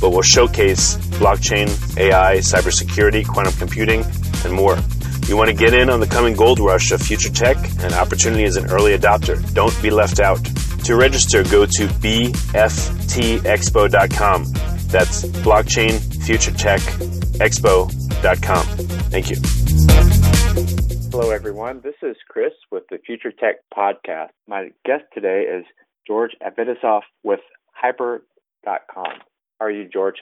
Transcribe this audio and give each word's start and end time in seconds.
but 0.00 0.10
will 0.10 0.22
showcase 0.22 0.96
blockchain, 1.18 1.68
AI, 1.98 2.36
cybersecurity, 2.38 3.26
quantum 3.26 3.52
computing, 3.54 4.04
and 4.44 4.52
more. 4.52 4.78
You 5.26 5.36
want 5.36 5.50
to 5.50 5.54
get 5.56 5.74
in 5.74 5.90
on 5.90 6.00
the 6.00 6.06
coming 6.06 6.34
gold 6.34 6.58
rush 6.58 6.90
of 6.90 7.02
future 7.02 7.30
tech 7.30 7.56
and 7.80 7.92
opportunity 7.92 8.44
as 8.44 8.56
an 8.56 8.70
early 8.70 8.96
adopter. 8.96 9.38
Don't 9.52 9.76
be 9.82 9.90
left 9.90 10.20
out. 10.20 10.42
To 10.84 10.96
register, 10.96 11.42
go 11.44 11.66
to 11.66 11.86
bftexpo.com. 11.86 12.58
That's 14.88 15.24
blockchain 15.24 16.00
future 16.24 16.52
tech 16.52 16.80
expo.com. 17.40 18.64
Thank 19.10 19.30
you. 19.30 19.36
Hello, 21.10 21.30
everyone. 21.30 21.80
This 21.82 21.96
is 22.02 22.16
Chris 22.28 22.52
with 22.70 22.84
the 22.90 22.98
Future 23.04 23.32
Tech 23.32 23.56
Podcast. 23.76 24.30
My 24.46 24.70
guest 24.84 25.04
today 25.12 25.42
is 25.42 25.64
George 26.06 26.32
Avetisov 26.42 27.02
with 27.22 27.40
Hyper.com. 27.72 29.27
How 29.58 29.66
are 29.66 29.70
you, 29.70 29.88
George? 29.88 30.16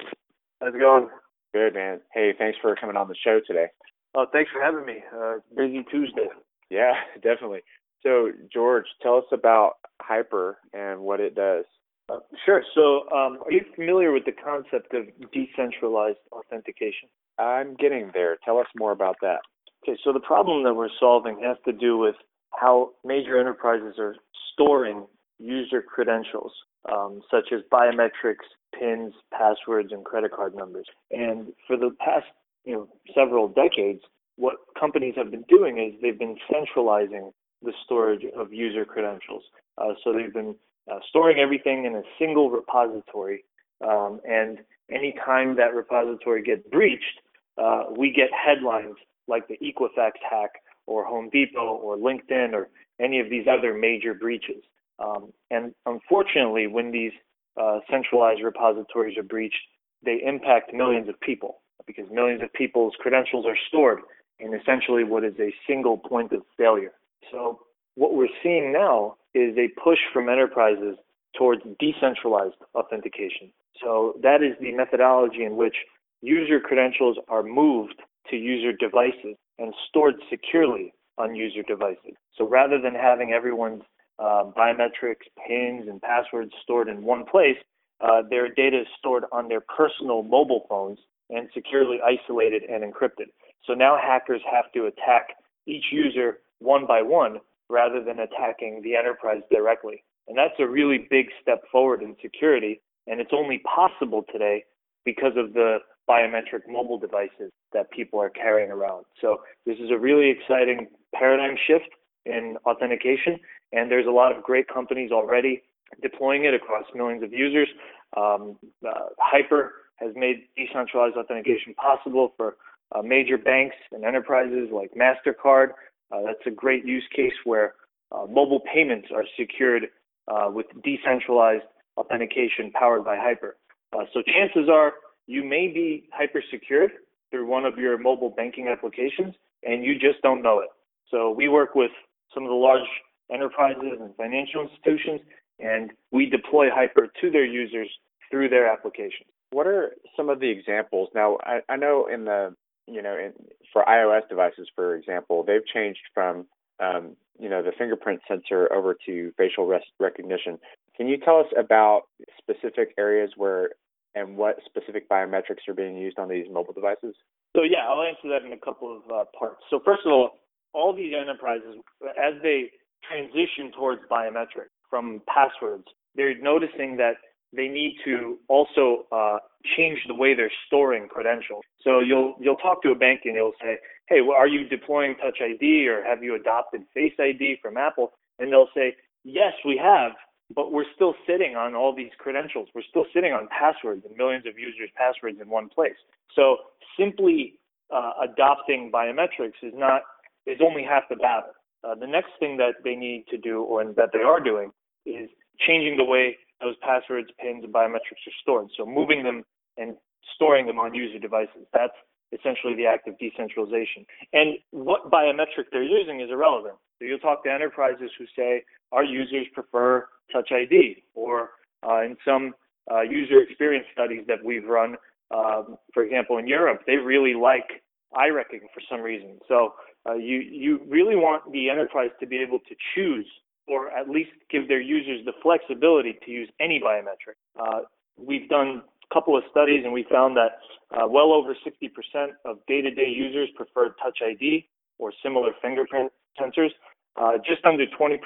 How's 0.60 0.74
it 0.74 0.80
going? 0.80 1.08
Good, 1.52 1.74
man. 1.74 2.00
Hey, 2.14 2.32
thanks 2.38 2.58
for 2.62 2.74
coming 2.74 2.97
on 2.97 3.08
the 3.08 3.14
show 3.22 3.41
today. 3.47 3.66
Oh, 4.14 4.24
thanks 4.32 4.50
for 4.50 4.62
having 4.62 4.86
me. 4.86 5.02
Uh, 5.14 5.34
busy 5.54 5.84
Tuesday. 5.91 6.28
Yeah, 6.70 6.92
definitely. 7.22 7.60
So, 8.02 8.30
George, 8.52 8.86
tell 9.02 9.16
us 9.16 9.25
about 9.32 9.75
Hyper 10.00 10.58
and 10.72 11.00
what 11.00 11.20
it 11.20 11.34
does. 11.34 11.64
Uh, 12.08 12.20
sure. 12.46 12.62
So, 12.75 13.10
um, 13.14 13.38
are 13.44 13.52
you 13.52 13.62
familiar 13.75 14.12
with 14.12 14.25
the 14.25 14.32
concept 14.32 14.94
of 14.94 15.06
decentralized 15.32 16.19
authentication? 16.32 17.08
I'm 17.38 17.75
getting 17.75 18.10
there. 18.14 18.38
Tell 18.42 18.58
us 18.58 18.66
more 18.76 18.92
about 18.92 19.16
that. 19.20 19.41
Okay, 19.82 19.98
so 20.02 20.12
the 20.12 20.20
problem 20.20 20.64
that 20.64 20.75
we're 20.75 20.88
solving 20.98 21.42
has 21.44 21.58
to 21.66 21.72
do 21.72 21.98
with 21.98 22.14
how 22.58 22.92
major 23.04 23.38
enterprises 23.38 23.96
are 23.98 24.16
storing 24.52 25.06
user 25.38 25.82
credentials, 25.82 26.52
um, 26.91 27.20
such 27.30 27.52
as 27.52 27.60
biometrics, 27.70 28.46
pins, 28.78 29.14
passwords, 29.32 29.92
and 29.92 30.04
credit 30.04 30.32
card 30.32 30.54
numbers. 30.54 30.87
And 31.10 31.53
for 31.66 31.76
the 31.76 31.91
past, 31.98 32.26
you 32.64 32.75
know, 32.75 32.88
several 33.14 33.48
decades, 33.48 34.00
what 34.37 34.56
companies 34.78 35.14
have 35.16 35.31
been 35.31 35.44
doing 35.48 35.78
is 35.78 36.00
they've 36.00 36.19
been 36.19 36.37
centralizing 36.53 37.32
the 37.62 37.72
storage 37.84 38.25
of 38.37 38.53
user 38.53 38.84
credentials. 38.84 39.42
Uh, 39.78 39.94
so 40.03 40.12
they've 40.12 40.32
been 40.32 40.54
uh, 40.91 40.98
storing 41.09 41.38
everything 41.38 41.84
in 41.84 41.97
a 41.97 42.03
single 42.19 42.50
repository, 42.50 43.44
um, 43.87 44.20
and 44.28 44.59
anytime 44.91 45.56
that 45.56 45.75
repository 45.75 46.43
gets 46.43 46.62
breached, 46.70 47.20
uh, 47.58 47.84
we 47.97 48.12
get 48.12 48.28
headlines 48.32 48.97
like 49.26 49.48
the 49.48 49.58
Equifax 49.58 50.12
hack 50.28 50.50
or 50.87 51.04
Home 51.04 51.28
Depot 51.31 51.76
or 51.76 51.97
LinkedIn 51.97 52.53
or 52.53 52.69
any 53.00 53.20
of 53.20 53.28
these 53.28 53.47
other 53.50 53.75
major 53.75 54.14
breaches. 54.14 54.62
Um, 54.98 55.32
and 55.50 55.75
unfortunately, 55.84 56.66
when 56.66 56.91
these 56.91 57.12
uh, 57.61 57.81
centralized 57.91 58.43
repositories 58.43 59.17
are 59.19 59.22
breached, 59.22 59.56
they 60.05 60.21
impact 60.25 60.72
millions 60.75 61.09
of 61.09 61.19
people 61.21 61.62
because 61.87 62.06
millions 62.11 62.43
of 62.43 62.53
people's 62.53 62.94
credentials 62.99 63.47
are 63.47 63.56
stored 63.69 64.00
in 64.39 64.53
essentially 64.55 65.05
what 65.05 65.25
is 65.25 65.34
a 65.39 65.55
single 65.67 65.97
point 65.97 66.33
of 66.33 66.43
failure. 66.56 66.93
So 67.31 67.61
what 67.94 68.15
we're 68.15 68.28
seeing 68.43 68.72
now 68.72 69.17
is 69.34 69.56
a 69.56 69.69
push 69.83 69.99
from 70.12 70.28
enterprises 70.28 70.97
towards 71.37 71.62
decentralized 71.78 72.56
authentication. 72.75 73.53
So 73.83 74.19
that 74.23 74.43
is 74.43 74.55
the 74.61 74.73
methodology 74.73 75.44
in 75.44 75.56
which 75.56 75.77
user 76.23 76.61
credentials 76.61 77.17
are 77.28 77.43
moved 77.43 78.00
to 78.31 78.37
user 78.37 78.73
devices 78.73 79.37
and 79.59 79.73
stored 79.88 80.15
securely 80.31 80.93
on 81.19 81.34
user 81.34 81.62
devices. 81.62 82.15
So 82.37 82.49
rather 82.49 82.81
than 82.81 82.94
having 82.94 83.33
everyone's 83.33 83.83
uh, 84.19 84.44
biometrics, 84.56 85.27
pins, 85.47 85.88
and 85.88 86.00
passwords 86.00 86.53
stored 86.62 86.88
in 86.88 87.03
one 87.03 87.25
place, 87.25 87.56
uh, 88.00 88.22
their 88.28 88.53
data 88.53 88.81
is 88.81 88.87
stored 88.99 89.25
on 89.32 89.49
their 89.49 89.60
personal 89.60 90.22
mobile 90.22 90.66
phones 90.69 90.99
and 91.31 91.49
securely 91.54 91.99
isolated 92.04 92.62
and 92.62 92.82
encrypted. 92.82 93.26
So 93.65 93.75
now 93.75 93.99
hackers 94.00 94.43
have 94.50 94.71
to 94.72 94.87
attack 94.87 95.28
each 95.66 95.87
user 95.91 96.38
one 96.60 96.87
by 96.87 97.03
one 97.03 97.38
rather 97.69 98.03
than 98.03 98.21
attacking 98.21 98.82
the 98.82 98.94
enterprise 98.94 99.43
directly. 99.50 100.05
And 100.28 100.37
that's 100.37 100.55
a 100.59 100.66
really 100.66 101.06
big 101.10 101.26
step 101.41 101.62
forward 101.71 102.03
in 102.03 102.16
security. 102.22 102.81
And 103.06 103.21
it's 103.21 103.32
only 103.32 103.59
possible 103.59 104.25
today 104.32 104.65
because 105.05 105.32
of 105.37 105.52
the 105.52 105.79
biometric 106.08 106.69
mobile 106.69 106.99
devices 106.99 107.50
that 107.73 107.90
people 107.90 108.20
are 108.20 108.31
carrying 108.31 108.70
around. 108.70 109.05
So 109.20 109.40
this 109.64 109.79
is 109.79 109.90
a 109.90 109.99
really 109.99 110.31
exciting 110.31 110.87
paradigm 111.14 111.56
shift 111.67 111.88
in 112.26 112.56
authentication. 112.67 113.38
And 113.73 113.90
there's 113.90 114.06
a 114.06 114.11
lot 114.11 114.37
of 114.37 114.43
great 114.43 114.69
companies 114.69 115.11
already 115.11 115.62
deploying 116.02 116.44
it 116.44 116.55
across 116.55 116.84
millions 116.94 117.23
of 117.23 117.32
users. 117.32 117.69
Um, 118.17 118.58
uh, 118.87 119.11
Hyper 119.19 119.73
has 119.96 120.12
made 120.14 120.44
decentralized 120.56 121.17
authentication 121.17 121.75
possible 121.75 122.32
for 122.37 122.56
uh, 122.94 123.02
major 123.02 123.38
banks 123.38 123.76
and 123.93 124.05
enterprises 124.05 124.69
like 124.73 124.93
MasterCard. 124.94 125.70
Uh, 126.12 126.23
that's 126.25 126.46
a 126.46 126.50
great 126.50 126.84
use 126.84 127.05
case 127.14 127.32
where 127.44 127.75
uh, 128.12 128.26
mobile 128.28 128.61
payments 128.73 129.08
are 129.14 129.25
secured 129.38 129.84
uh, 130.28 130.49
with 130.50 130.67
decentralized 130.84 131.64
authentication 131.96 132.70
powered 132.73 133.05
by 133.05 133.17
Hyper. 133.17 133.56
Uh, 133.93 134.05
so 134.12 134.23
chances 134.23 134.69
are 134.70 134.94
you 135.26 135.43
may 135.43 135.69
be 135.69 136.08
hyper 136.12 136.43
secured 136.50 136.93
through 137.31 137.46
one 137.46 137.64
of 137.64 137.78
your 137.78 137.99
mobile 137.99 138.31
banking 138.31 138.69
applications 138.69 139.34
and 139.62 139.84
you 139.84 139.94
just 139.94 140.23
don't 140.23 140.43
know 140.43 140.61
it. 140.61 140.69
So 141.11 141.31
we 141.31 141.49
work 141.49 141.75
with 141.75 141.90
some 142.34 142.44
of 142.44 142.49
the 142.50 142.55
large 142.55 142.87
enterprises 143.32 143.99
and 144.00 144.14
financial 144.17 144.62
institutions, 144.62 145.20
and 145.58 145.90
we 146.11 146.26
deploy 146.26 146.69
Hyper 146.70 147.08
to 147.20 147.31
their 147.31 147.44
users 147.44 147.88
through 148.31 148.49
their 148.49 148.67
applications. 148.67 149.28
What 149.50 149.67
are 149.67 149.93
some 150.17 150.28
of 150.28 150.40
the 150.40 150.50
examples? 150.50 151.08
Now, 151.14 151.38
I, 151.43 151.61
I 151.69 151.76
know 151.76 152.06
in 152.12 152.25
the 152.25 152.55
you 152.87 153.02
know 153.02 153.17
in, 153.17 153.32
for 153.73 153.84
iOS 153.84 154.28
devices, 154.28 154.69
for 154.75 154.94
example, 154.94 155.44
they've 155.44 155.67
changed 155.67 156.00
from 156.12 156.46
um, 156.81 157.17
you 157.38 157.49
know 157.49 157.62
the 157.62 157.73
fingerprint 157.76 158.20
sensor 158.28 158.73
over 158.73 158.96
to 159.06 159.32
facial 159.37 159.67
res- 159.67 159.82
recognition. 159.99 160.58
Can 160.96 161.08
you 161.08 161.19
tell 161.19 161.40
us 161.40 161.46
about 161.56 162.02
specific 162.38 162.94
areas 162.99 163.32
where 163.37 163.70
and 164.14 164.37
what 164.37 164.56
specific 164.64 165.08
biometrics 165.08 165.69
are 165.69 165.75
being 165.75 165.96
used 165.96 166.19
on 166.19 166.28
these 166.28 166.46
mobile 166.50 166.73
devices? 166.73 167.14
So 167.55 167.62
yeah, 167.62 167.87
I'll 167.88 168.02
answer 168.02 168.28
that 168.31 168.44
in 168.44 168.52
a 168.52 168.58
couple 168.58 168.96
of 168.96 169.11
uh, 169.11 169.25
parts. 169.38 169.61
So 169.70 169.81
first 169.84 170.02
of 170.06 170.12
all, 170.12 170.31
all 170.76 170.94
these 170.94 171.14
enterprises, 171.19 171.76
as 172.05 172.34
they 172.43 172.70
transition 173.08 173.73
towards 173.76 174.02
biometric 174.11 174.69
from 174.90 175.23
passwords, 175.26 175.84
they're 176.14 176.38
noticing 176.40 176.96
that 176.99 177.14
they 177.52 177.69
need 177.69 177.96
to 178.05 178.38
also 178.49 179.06
uh, 179.12 179.38
change 179.76 179.99
the 180.06 180.14
way 180.14 180.34
they're 180.34 180.52
storing 180.67 181.08
credentials. 181.08 181.62
So 181.82 182.00
you'll 182.00 182.37
you'll 182.40 182.56
talk 182.56 182.82
to 182.82 182.90
a 182.90 182.94
bank 182.94 183.20
and 183.25 183.34
you'll 183.34 183.58
say, 183.62 183.78
"Hey, 184.08 184.20
well, 184.20 184.37
are 184.37 184.49
you 184.49 184.69
deploying 184.69 185.14
Touch 185.17 185.38
ID 185.40 185.88
or 185.88 186.05
have 186.05 186.23
you 186.23 186.34
adopted 186.34 186.82
Face 186.93 187.14
ID 187.19 187.58
from 187.62 187.76
Apple?" 187.76 188.12
And 188.38 188.52
they'll 188.52 188.69
say, 188.75 188.96
"Yes, 189.25 189.55
we 189.64 189.81
have, 189.82 190.12
but 190.55 190.73
we're 190.73 190.90
still 190.94 191.14
sitting 191.26 191.56
on 191.56 191.75
all 191.75 191.94
these 191.94 192.12
credentials. 192.19 192.69
We're 192.75 192.88
still 192.90 193.06
sitting 193.14 193.32
on 193.32 193.49
passwords 193.49 194.05
and 194.06 194.17
millions 194.17 194.46
of 194.46 194.58
users' 194.58 194.90
passwords 194.96 195.38
in 195.40 195.49
one 195.49 195.69
place. 195.69 195.96
So 196.34 196.58
simply 196.99 197.58
uh, 197.90 198.12
adopting 198.23 198.90
biometrics 198.93 199.58
is 199.62 199.73
not 199.75 200.02
is 200.46 200.58
only 200.62 200.82
half 200.82 201.04
the 201.10 201.16
battle. 201.16 201.52
Uh, 201.84 201.94
the 201.94 202.06
next 202.06 202.31
thing 202.40 202.56
that 202.56 202.75
they 202.84 202.94
need 202.94 203.25
to 203.31 203.38
do, 203.38 203.62
or 203.62 203.84
that 203.84 204.10
they 204.12 204.20
are 204.20 204.40
doing, 204.40 204.70
is 205.04 205.28
changing 205.66 205.96
the 205.96 206.04
way 206.04 206.37
those 206.60 206.75
passwords, 206.82 207.28
pins, 207.38 207.62
and 207.64 207.72
biometrics 207.72 208.25
are 208.26 208.38
stored. 208.43 208.69
So 208.76 208.87
moving 208.87 209.22
them 209.22 209.44
and 209.76 209.94
storing 210.34 210.66
them 210.66 210.78
on 210.78 210.94
user 210.94 211.19
devices. 211.19 211.66
That's 211.72 211.94
essentially 212.32 212.75
the 212.75 212.87
act 212.87 213.06
of 213.08 213.19
decentralization. 213.19 214.04
And 214.32 214.58
what 214.70 215.10
biometric 215.10 215.70
they're 215.70 215.82
using 215.82 216.20
is 216.20 216.31
irrelevant. 216.31 216.75
So 216.99 217.04
you'll 217.04 217.19
talk 217.19 217.44
to 217.44 217.52
enterprises 217.52 218.10
who 218.19 218.25
say 218.37 218.62
our 218.92 219.04
users 219.04 219.46
prefer 219.54 220.08
Touch 220.32 220.50
ID, 220.50 221.04
or 221.14 221.50
uh, 221.87 222.02
in 222.02 222.16
some 222.25 222.54
uh, 222.90 223.02
user 223.02 223.40
experience 223.42 223.87
studies 223.92 224.25
that 224.26 224.44
we've 224.44 224.64
run, 224.64 224.96
um, 225.31 225.76
for 225.92 226.04
example, 226.04 226.38
in 226.38 226.46
Europe, 226.46 226.82
they 226.87 226.96
really 226.96 227.34
like 227.34 227.82
eye 228.16 228.28
recognition 228.28 228.68
for 228.74 228.82
some 228.90 229.00
reason. 229.00 229.38
So 229.48 229.74
uh, 230.08 230.14
you 230.14 230.38
you 230.38 230.80
really 230.88 231.16
want 231.16 231.50
the 231.52 231.70
enterprise 231.70 232.10
to 232.20 232.26
be 232.26 232.38
able 232.38 232.58
to 232.60 232.74
choose, 232.94 233.26
or 233.68 233.90
at 233.90 234.08
least 234.08 234.30
give 234.50 234.68
their 234.68 234.80
users 234.80 235.24
the 235.24 235.32
flexibility 235.42 236.18
to 236.24 236.30
use 236.30 236.48
any 236.60 236.80
biometric. 236.80 237.36
Uh, 237.58 237.82
we've 238.16 238.48
done 238.48 238.82
a 239.10 239.14
couple 239.14 239.36
of 239.36 239.44
studies, 239.50 239.82
and 239.84 239.92
we 239.92 240.04
found 240.10 240.36
that 240.36 240.58
uh, 240.96 241.06
well 241.06 241.32
over 241.32 241.54
60% 241.54 242.28
of 242.44 242.58
day-to-day 242.66 243.08
users 243.08 243.48
prefer 243.56 243.94
Touch 244.02 244.18
ID 244.24 244.68
or 244.98 245.12
similar 245.22 245.50
fingerprint 245.60 246.12
sensors. 246.40 246.70
Uh, 247.16 247.32
just 247.38 247.64
under 247.64 247.86
20% 247.86 248.18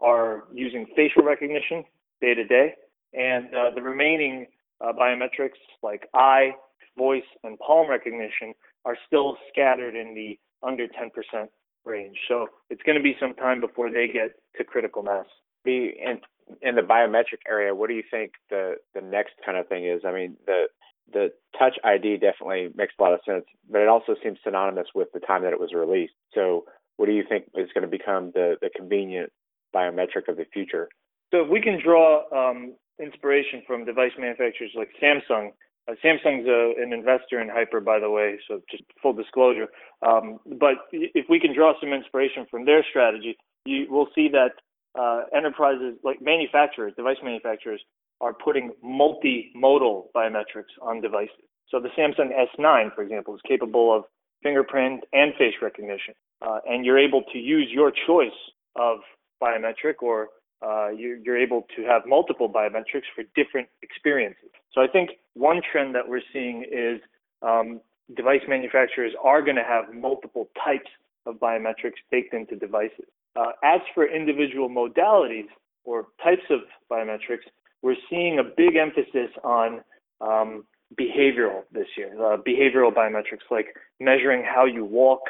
are 0.00 0.44
using 0.52 0.86
facial 0.96 1.22
recognition 1.22 1.84
day 2.20 2.34
to 2.34 2.44
day, 2.44 2.74
and 3.14 3.46
uh, 3.54 3.70
the 3.74 3.82
remaining 3.82 4.46
uh, 4.80 4.92
biometrics 4.92 5.60
like 5.82 6.08
eye, 6.14 6.50
voice, 6.96 7.24
and 7.44 7.58
palm 7.58 7.88
recognition 7.88 8.54
are 8.86 8.96
still 9.06 9.36
scattered 9.52 9.94
in 9.94 10.14
the 10.14 10.38
under 10.66 10.86
10% 10.86 11.48
range. 11.84 12.16
So 12.28 12.46
it's 12.70 12.82
going 12.84 12.96
to 12.96 13.02
be 13.02 13.16
some 13.20 13.34
time 13.34 13.60
before 13.60 13.90
they 13.90 14.06
get 14.06 14.36
to 14.56 14.64
critical 14.64 15.02
mass. 15.02 15.26
The 15.64 15.90
in, 16.00 16.20
in 16.62 16.76
the 16.76 16.82
biometric 16.82 17.42
area, 17.48 17.74
what 17.74 17.88
do 17.88 17.94
you 17.94 18.04
think 18.10 18.32
the 18.48 18.76
the 18.94 19.00
next 19.00 19.34
kind 19.44 19.58
of 19.58 19.68
thing 19.68 19.84
is? 19.84 20.02
I 20.06 20.12
mean, 20.12 20.36
the 20.46 20.66
the 21.12 21.32
Touch 21.58 21.76
ID 21.84 22.18
definitely 22.18 22.68
makes 22.74 22.94
a 22.98 23.02
lot 23.02 23.12
of 23.12 23.20
sense, 23.26 23.44
but 23.70 23.80
it 23.80 23.88
also 23.88 24.14
seems 24.22 24.38
synonymous 24.44 24.88
with 24.94 25.08
the 25.12 25.20
time 25.20 25.42
that 25.42 25.52
it 25.52 25.60
was 25.60 25.72
released. 25.74 26.14
So, 26.34 26.64
what 26.96 27.06
do 27.06 27.12
you 27.12 27.24
think 27.28 27.44
is 27.54 27.68
going 27.74 27.82
to 27.82 27.88
become 27.88 28.30
the 28.34 28.56
the 28.60 28.70
convenient 28.74 29.32
biometric 29.74 30.28
of 30.28 30.36
the 30.36 30.46
future? 30.52 30.88
So, 31.32 31.42
if 31.42 31.50
we 31.50 31.60
can 31.60 31.80
draw 31.82 32.22
um, 32.30 32.74
inspiration 33.00 33.62
from 33.66 33.84
device 33.84 34.12
manufacturers 34.18 34.72
like 34.74 34.90
Samsung. 35.02 35.50
Uh, 35.88 35.94
Samsung's 36.04 36.46
a, 36.48 36.82
an 36.82 36.92
investor 36.92 37.40
in 37.40 37.48
Hyper, 37.48 37.80
by 37.80 37.98
the 38.00 38.10
way, 38.10 38.38
so 38.48 38.60
just 38.70 38.82
full 39.00 39.12
disclosure. 39.12 39.68
Um, 40.06 40.40
but 40.58 40.74
if 40.92 41.26
we 41.28 41.38
can 41.38 41.54
draw 41.54 41.74
some 41.80 41.92
inspiration 41.92 42.46
from 42.50 42.64
their 42.64 42.84
strategy, 42.88 43.36
you 43.64 43.86
will 43.90 44.08
see 44.14 44.28
that 44.30 44.52
uh, 44.98 45.24
enterprises 45.36 45.94
like 46.02 46.20
manufacturers, 46.20 46.92
device 46.96 47.18
manufacturers, 47.22 47.80
are 48.20 48.32
putting 48.32 48.72
multimodal 48.84 50.06
biometrics 50.14 50.72
on 50.80 51.00
devices. 51.00 51.44
So 51.68 51.80
the 51.80 51.88
Samsung 51.98 52.30
S9, 52.58 52.94
for 52.94 53.02
example, 53.02 53.34
is 53.34 53.40
capable 53.46 53.94
of 53.94 54.04
fingerprint 54.42 55.04
and 55.12 55.34
face 55.34 55.54
recognition, 55.60 56.14
uh, 56.40 56.60
and 56.68 56.84
you're 56.84 56.98
able 56.98 57.22
to 57.32 57.38
use 57.38 57.68
your 57.70 57.92
choice 58.06 58.38
of 58.76 58.98
biometric 59.42 59.96
or 60.00 60.28
uh, 60.62 60.88
you, 60.88 61.22
are 61.28 61.36
able 61.36 61.66
to 61.76 61.82
have 61.82 62.02
multiple 62.06 62.48
biometrics 62.48 63.04
for 63.14 63.24
different 63.34 63.68
experiences. 63.82 64.48
So 64.72 64.80
I 64.80 64.86
think 64.86 65.10
one 65.36 65.60
trend 65.70 65.94
that 65.94 66.08
we're 66.08 66.22
seeing 66.32 66.64
is 66.70 67.00
um, 67.42 67.80
device 68.16 68.40
manufacturers 68.48 69.12
are 69.22 69.42
going 69.42 69.56
to 69.56 69.64
have 69.64 69.94
multiple 69.94 70.48
types 70.64 70.88
of 71.26 71.36
biometrics 71.36 72.00
baked 72.10 72.32
into 72.32 72.56
devices. 72.56 73.04
Uh, 73.36 73.52
as 73.62 73.80
for 73.94 74.06
individual 74.06 74.68
modalities 74.70 75.48
or 75.84 76.06
types 76.22 76.42
of 76.50 76.60
biometrics, 76.90 77.44
we're 77.82 77.96
seeing 78.08 78.38
a 78.38 78.42
big 78.42 78.76
emphasis 78.76 79.30
on 79.44 79.80
um, 80.20 80.64
behavioral 80.98 81.62
this 81.72 81.86
year. 81.96 82.12
Uh, 82.14 82.38
behavioral 82.38 82.92
biometrics 82.92 83.44
like 83.50 83.66
measuring 84.00 84.42
how 84.42 84.64
you 84.64 84.84
walk 84.84 85.20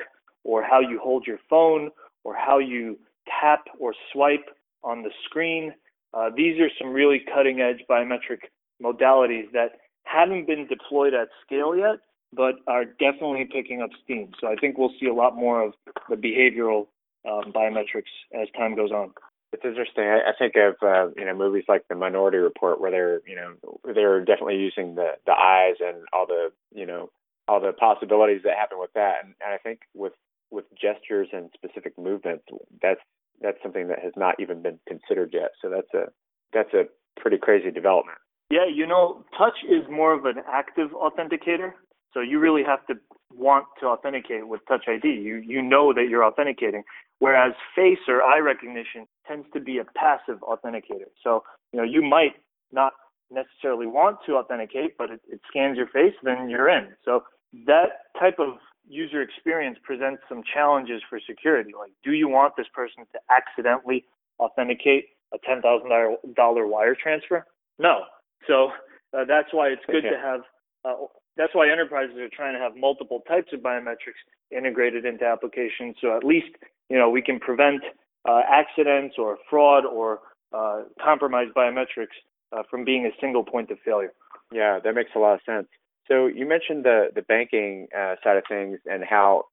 or 0.44 0.62
how 0.62 0.80
you 0.80 1.00
hold 1.02 1.26
your 1.26 1.38
phone 1.50 1.90
or 2.22 2.36
how 2.36 2.58
you 2.58 2.96
tap 3.40 3.64
or 3.80 3.92
swipe 4.12 4.46
on 4.84 5.02
the 5.02 5.10
screen. 5.24 5.72
Uh, 6.14 6.30
these 6.36 6.60
are 6.60 6.68
some 6.80 6.92
really 6.92 7.22
cutting 7.34 7.60
edge 7.60 7.82
biometric 7.90 8.38
modalities 8.80 9.50
that 9.52 9.72
haven't 10.06 10.46
been 10.46 10.66
deployed 10.66 11.14
at 11.14 11.28
scale 11.44 11.76
yet, 11.76 11.98
but 12.32 12.56
are 12.66 12.84
definitely 12.84 13.48
picking 13.52 13.82
up 13.82 13.90
steam. 14.04 14.32
So 14.40 14.48
I 14.48 14.56
think 14.56 14.78
we'll 14.78 14.94
see 15.00 15.06
a 15.06 15.14
lot 15.14 15.36
more 15.36 15.62
of 15.62 15.72
the 16.08 16.16
behavioral 16.16 16.86
um, 17.28 17.52
biometrics 17.52 18.12
as 18.34 18.48
time 18.56 18.76
goes 18.76 18.90
on. 18.90 19.12
It's 19.52 19.64
interesting. 19.64 20.04
I, 20.04 20.32
think 20.38 20.54
of 20.56 20.74
uh, 20.82 21.12
you 21.16 21.24
know 21.24 21.34
movies 21.34 21.64
like 21.68 21.86
The 21.88 21.94
Minority 21.94 22.38
Report, 22.38 22.80
where 22.80 22.90
they're 22.90 23.20
you 23.26 23.36
know 23.36 23.54
they're 23.94 24.20
definitely 24.20 24.56
using 24.56 24.96
the 24.96 25.12
the 25.24 25.32
eyes 25.32 25.76
and 25.80 26.04
all 26.12 26.26
the 26.26 26.50
you 26.74 26.84
know 26.84 27.10
all 27.48 27.60
the 27.60 27.72
possibilities 27.72 28.42
that 28.44 28.56
happen 28.56 28.78
with 28.78 28.92
that. 28.94 29.24
And, 29.24 29.34
and 29.44 29.54
I 29.54 29.58
think 29.58 29.80
with 29.94 30.12
with 30.50 30.64
gestures 30.74 31.28
and 31.32 31.50
specific 31.54 31.96
movements, 31.98 32.44
that's 32.82 33.00
that's 33.40 33.58
something 33.62 33.88
that 33.88 34.00
has 34.00 34.12
not 34.16 34.34
even 34.40 34.62
been 34.62 34.78
considered 34.86 35.30
yet. 35.32 35.52
So 35.62 35.70
that's 35.70 35.92
a 35.94 36.10
that's 36.52 36.74
a 36.74 36.84
pretty 37.20 37.38
crazy 37.38 37.70
development. 37.70 38.18
Yeah, 38.50 38.66
you 38.72 38.86
know, 38.86 39.24
touch 39.36 39.58
is 39.68 39.82
more 39.90 40.12
of 40.12 40.24
an 40.24 40.36
active 40.48 40.90
authenticator. 40.90 41.72
So 42.12 42.20
you 42.20 42.38
really 42.38 42.62
have 42.64 42.86
to 42.86 42.94
want 43.34 43.66
to 43.80 43.86
authenticate 43.86 44.46
with 44.48 44.60
Touch 44.68 44.84
ID. 44.88 45.08
You 45.08 45.36
you 45.36 45.60
know 45.60 45.92
that 45.92 46.06
you're 46.08 46.24
authenticating. 46.24 46.82
Whereas 47.18 47.52
face 47.74 47.98
or 48.08 48.22
eye 48.22 48.38
recognition 48.38 49.06
tends 49.26 49.46
to 49.54 49.60
be 49.60 49.78
a 49.78 49.84
passive 49.84 50.40
authenticator. 50.40 51.10
So 51.22 51.42
you 51.72 51.78
know 51.78 51.84
you 51.84 52.02
might 52.02 52.34
not 52.72 52.92
necessarily 53.30 53.86
want 53.86 54.18
to 54.26 54.36
authenticate, 54.36 54.96
but 54.96 55.10
it, 55.10 55.20
it 55.28 55.40
scans 55.48 55.76
your 55.76 55.88
face, 55.88 56.14
then 56.22 56.48
you're 56.48 56.68
in. 56.68 56.88
So 57.04 57.24
that 57.66 58.06
type 58.18 58.36
of 58.38 58.54
user 58.88 59.20
experience 59.20 59.78
presents 59.82 60.22
some 60.28 60.42
challenges 60.54 61.02
for 61.10 61.18
security. 61.26 61.72
Like, 61.76 61.92
do 62.04 62.12
you 62.12 62.28
want 62.28 62.54
this 62.56 62.68
person 62.72 63.04
to 63.12 63.18
accidentally 63.30 64.04
authenticate 64.38 65.06
a 65.34 65.38
ten 65.44 65.60
thousand 65.60 65.90
dollar 66.34 66.66
wire 66.66 66.96
transfer? 67.00 67.44
No. 67.78 68.02
So 68.46 68.70
uh, 69.16 69.24
that's 69.26 69.48
why 69.52 69.68
it's 69.68 69.82
good 69.86 70.04
okay. 70.04 70.10
to 70.10 70.18
have. 70.18 70.40
Uh, 70.84 71.06
that's 71.36 71.54
why 71.54 71.70
enterprises 71.70 72.16
are 72.16 72.30
trying 72.34 72.54
to 72.54 72.60
have 72.60 72.72
multiple 72.76 73.22
types 73.28 73.48
of 73.52 73.60
biometrics 73.60 74.20
integrated 74.50 75.04
into 75.04 75.24
applications. 75.24 75.96
So 76.00 76.16
at 76.16 76.24
least 76.24 76.48
you 76.88 76.98
know 76.98 77.10
we 77.10 77.22
can 77.22 77.38
prevent 77.38 77.82
uh, 78.28 78.40
accidents 78.48 79.16
or 79.18 79.38
fraud 79.48 79.84
or 79.84 80.20
uh, 80.52 80.82
compromised 81.02 81.54
biometrics 81.54 82.16
uh, 82.52 82.62
from 82.70 82.84
being 82.84 83.06
a 83.06 83.10
single 83.20 83.44
point 83.44 83.70
of 83.70 83.78
failure. 83.84 84.12
Yeah, 84.52 84.78
that 84.82 84.94
makes 84.94 85.10
a 85.16 85.18
lot 85.18 85.34
of 85.34 85.40
sense. 85.44 85.66
So 86.08 86.26
you 86.26 86.46
mentioned 86.46 86.84
the 86.84 87.08
the 87.14 87.22
banking 87.22 87.88
uh, 87.96 88.14
side 88.22 88.36
of 88.36 88.44
things 88.48 88.78
and 88.86 89.04
how 89.04 89.44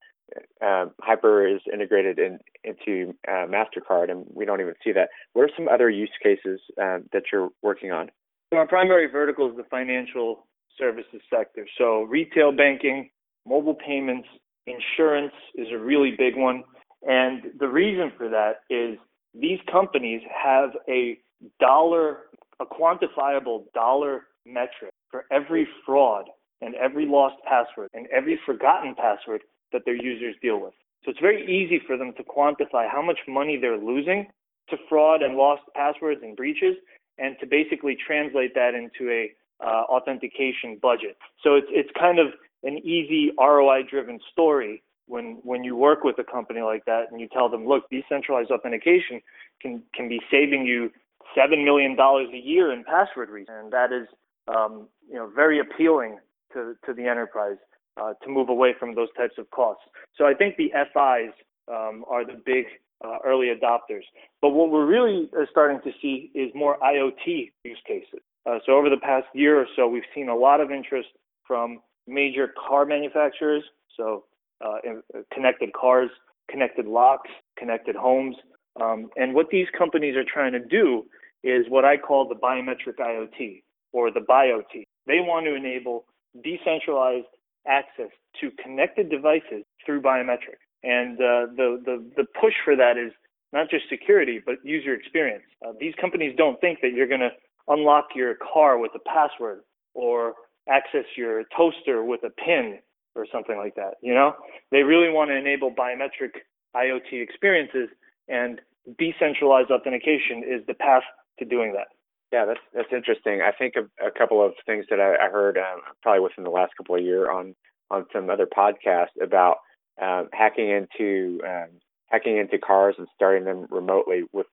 uh, 0.61 0.85
Hyper 1.01 1.47
is 1.47 1.61
integrated 1.71 2.19
in, 2.19 2.39
into 2.63 3.13
uh, 3.27 3.45
Mastercard, 3.47 4.09
and 4.09 4.25
we 4.33 4.45
don't 4.45 4.61
even 4.61 4.75
see 4.83 4.91
that. 4.93 5.09
What 5.33 5.43
are 5.43 5.49
some 5.55 5.67
other 5.67 5.89
use 5.89 6.11
cases 6.21 6.59
uh, 6.81 6.99
that 7.11 7.23
you're 7.31 7.49
working 7.61 7.91
on? 7.91 8.09
So 8.53 8.57
our 8.57 8.67
primary 8.67 9.07
vertical 9.07 9.49
is 9.49 9.57
the 9.57 9.63
financial 9.63 10.45
services 10.77 11.21
sector. 11.27 11.65
So 11.75 12.03
retail 12.03 12.51
banking, 12.51 13.09
mobile 13.47 13.73
payments, 13.73 14.27
insurance 14.67 15.33
is 15.55 15.69
a 15.73 15.77
really 15.79 16.11
big 16.15 16.37
one, 16.37 16.63
and 17.01 17.45
the 17.59 17.67
reason 17.67 18.11
for 18.15 18.29
that 18.29 18.57
is 18.69 18.99
these 19.33 19.57
companies 19.71 20.21
have 20.31 20.69
a 20.87 21.17
dollar, 21.59 22.29
a 22.59 22.65
quantifiable 22.65 23.63
dollar 23.73 24.25
metric 24.45 24.93
for 25.09 25.25
every 25.31 25.67
fraud 25.83 26.25
and 26.61 26.75
every 26.75 27.07
lost 27.07 27.37
password 27.49 27.89
and 27.95 28.05
every 28.15 28.39
forgotten 28.45 28.93
password 28.93 29.41
that 29.71 29.81
their 29.83 29.95
users 29.95 30.35
deal 30.43 30.61
with. 30.61 30.73
So 31.03 31.09
it's 31.09 31.19
very 31.19 31.43
easy 31.43 31.81
for 31.87 31.97
them 31.97 32.13
to 32.17 32.23
quantify 32.23 32.87
how 32.87 33.01
much 33.01 33.17
money 33.27 33.57
they're 33.59 33.79
losing 33.79 34.27
to 34.69 34.77
fraud 34.87 35.23
and 35.23 35.37
lost 35.37 35.63
passwords 35.75 36.21
and 36.21 36.35
breaches 36.35 36.75
and 37.17 37.35
to 37.39 37.45
basically 37.45 37.95
translate 37.95 38.53
that 38.55 38.73
into 38.73 39.11
a 39.11 39.31
uh, 39.63 39.83
authentication 39.89 40.77
budget. 40.81 41.17
So 41.43 41.55
it's 41.55 41.67
it's 41.69 41.89
kind 41.99 42.19
of 42.19 42.27
an 42.63 42.77
easy 42.79 43.31
ROI 43.39 43.83
driven 43.89 44.19
story 44.31 44.81
when 45.07 45.39
when 45.43 45.63
you 45.63 45.75
work 45.75 46.03
with 46.03 46.17
a 46.19 46.23
company 46.23 46.61
like 46.61 46.85
that 46.85 47.11
and 47.11 47.19
you 47.19 47.27
tell 47.27 47.49
them, 47.49 47.67
look, 47.67 47.89
decentralized 47.89 48.51
authentication 48.51 49.21
can 49.61 49.83
can 49.93 50.09
be 50.09 50.19
saving 50.31 50.65
you 50.65 50.91
seven 51.35 51.63
million 51.63 51.95
dollars 51.95 52.27
a 52.33 52.37
year 52.37 52.71
in 52.71 52.83
password 52.83 53.29
reset, 53.29 53.55
and 53.55 53.71
that 53.71 53.91
is 53.91 54.07
um, 54.47 54.87
you 55.07 55.15
know 55.15 55.29
very 55.33 55.59
appealing 55.59 56.19
to 56.53 56.75
to 56.85 56.93
the 56.93 57.07
enterprise 57.07 57.57
uh, 57.97 58.13
to 58.23 58.29
move 58.29 58.49
away 58.49 58.73
from 58.79 58.95
those 58.95 59.09
types 59.17 59.35
of 59.37 59.49
costs. 59.51 59.83
So 60.17 60.25
I 60.25 60.33
think 60.33 60.57
the 60.57 60.71
FIs 60.71 61.33
um, 61.67 62.03
are 62.09 62.25
the 62.25 62.41
big 62.45 62.65
uh, 63.03 63.17
early 63.25 63.47
adopters. 63.47 64.03
But 64.41 64.49
what 64.49 64.71
we're 64.71 64.85
really 64.85 65.29
uh, 65.37 65.45
starting 65.51 65.79
to 65.83 65.91
see 66.01 66.31
is 66.33 66.51
more 66.55 66.77
IoT 66.79 67.51
use 67.63 67.77
cases. 67.87 68.19
Uh, 68.45 68.59
so 68.65 68.73
over 68.73 68.89
the 68.89 68.97
past 68.97 69.27
year 69.33 69.59
or 69.59 69.67
so, 69.75 69.87
we've 69.87 70.03
seen 70.13 70.29
a 70.29 70.35
lot 70.35 70.61
of 70.61 70.71
interest 70.71 71.09
from 71.47 71.79
major 72.07 72.53
car 72.67 72.85
manufacturers. 72.85 73.63
So 73.95 74.25
uh, 74.63 74.77
uh, 74.89 75.19
connected 75.33 75.73
cars, 75.73 76.09
connected 76.49 76.85
locks, 76.85 77.29
connected 77.57 77.95
homes. 77.95 78.35
Um, 78.81 79.09
and 79.15 79.33
what 79.33 79.49
these 79.49 79.67
companies 79.77 80.15
are 80.15 80.25
trying 80.25 80.53
to 80.53 80.59
do 80.59 81.05
is 81.43 81.65
what 81.69 81.85
I 81.85 81.97
call 81.97 82.27
the 82.27 82.35
biometric 82.35 82.97
IoT 82.99 83.61
or 83.91 84.11
the 84.11 84.21
BIoT. 84.21 84.85
They 85.05 85.19
want 85.19 85.45
to 85.45 85.55
enable 85.55 86.05
decentralized 86.43 87.27
access 87.67 88.09
to 88.41 88.51
connected 88.61 89.09
devices 89.09 89.63
through 89.85 90.01
biometrics. 90.01 90.62
And 90.83 91.17
uh, 91.17 91.47
the, 91.55 91.81
the, 91.83 92.05
the 92.17 92.25
push 92.39 92.53
for 92.63 92.75
that 92.75 92.97
is 92.97 93.13
not 93.53 93.69
just 93.69 93.85
security, 93.89 94.41
but 94.43 94.55
user 94.63 94.93
experience. 94.93 95.43
Uh, 95.65 95.73
these 95.79 95.93
companies 95.99 96.33
don't 96.37 96.59
think 96.59 96.79
that 96.81 96.91
you're 96.93 97.07
going 97.07 97.21
to 97.21 97.31
unlock 97.67 98.07
your 98.15 98.35
car 98.35 98.77
with 98.77 98.91
a 98.95 98.99
password 98.99 99.61
or 99.93 100.33
access 100.67 101.05
your 101.15 101.43
toaster 101.55 102.03
with 102.03 102.21
a 102.23 102.29
pin 102.29 102.79
or 103.15 103.25
something 103.31 103.57
like 103.57 103.75
that. 103.75 103.95
You 104.01 104.13
know, 104.13 104.33
they 104.71 104.83
really 104.83 105.09
want 105.09 105.29
to 105.29 105.35
enable 105.37 105.71
biometric 105.71 106.41
IoT 106.75 107.21
experiences, 107.21 107.89
and 108.27 108.59
decentralized 108.97 109.69
authentication 109.69 110.43
is 110.43 110.65
the 110.67 110.73
path 110.73 111.03
to 111.39 111.45
doing 111.45 111.73
that. 111.73 111.87
Yeah, 112.31 112.45
that's 112.45 112.59
that's 112.73 112.91
interesting. 112.91 113.41
I 113.41 113.51
think 113.51 113.75
of 113.75 113.89
a 114.03 114.09
couple 114.09 114.43
of 114.43 114.53
things 114.65 114.85
that 114.89 114.99
I, 114.99 115.27
I 115.27 115.29
heard 115.29 115.57
um, 115.57 115.81
probably 116.01 116.21
within 116.21 116.43
the 116.43 116.49
last 116.49 116.73
couple 116.75 116.95
of 116.95 117.03
years 117.03 117.27
on 117.31 117.53
on 117.91 118.05
some 118.11 118.29
other 118.29 118.47
podcasts 118.47 119.13
about 119.21 119.57
um, 120.01 120.29
hacking 120.31 120.69
into 120.69 121.41
um, 121.45 121.69
hacking 122.07 122.37
into 122.37 122.57
cars 122.57 122.95
and 122.97 123.07
starting 123.15 123.45
them 123.45 123.67
remotely 123.69 124.23
with 124.31 124.47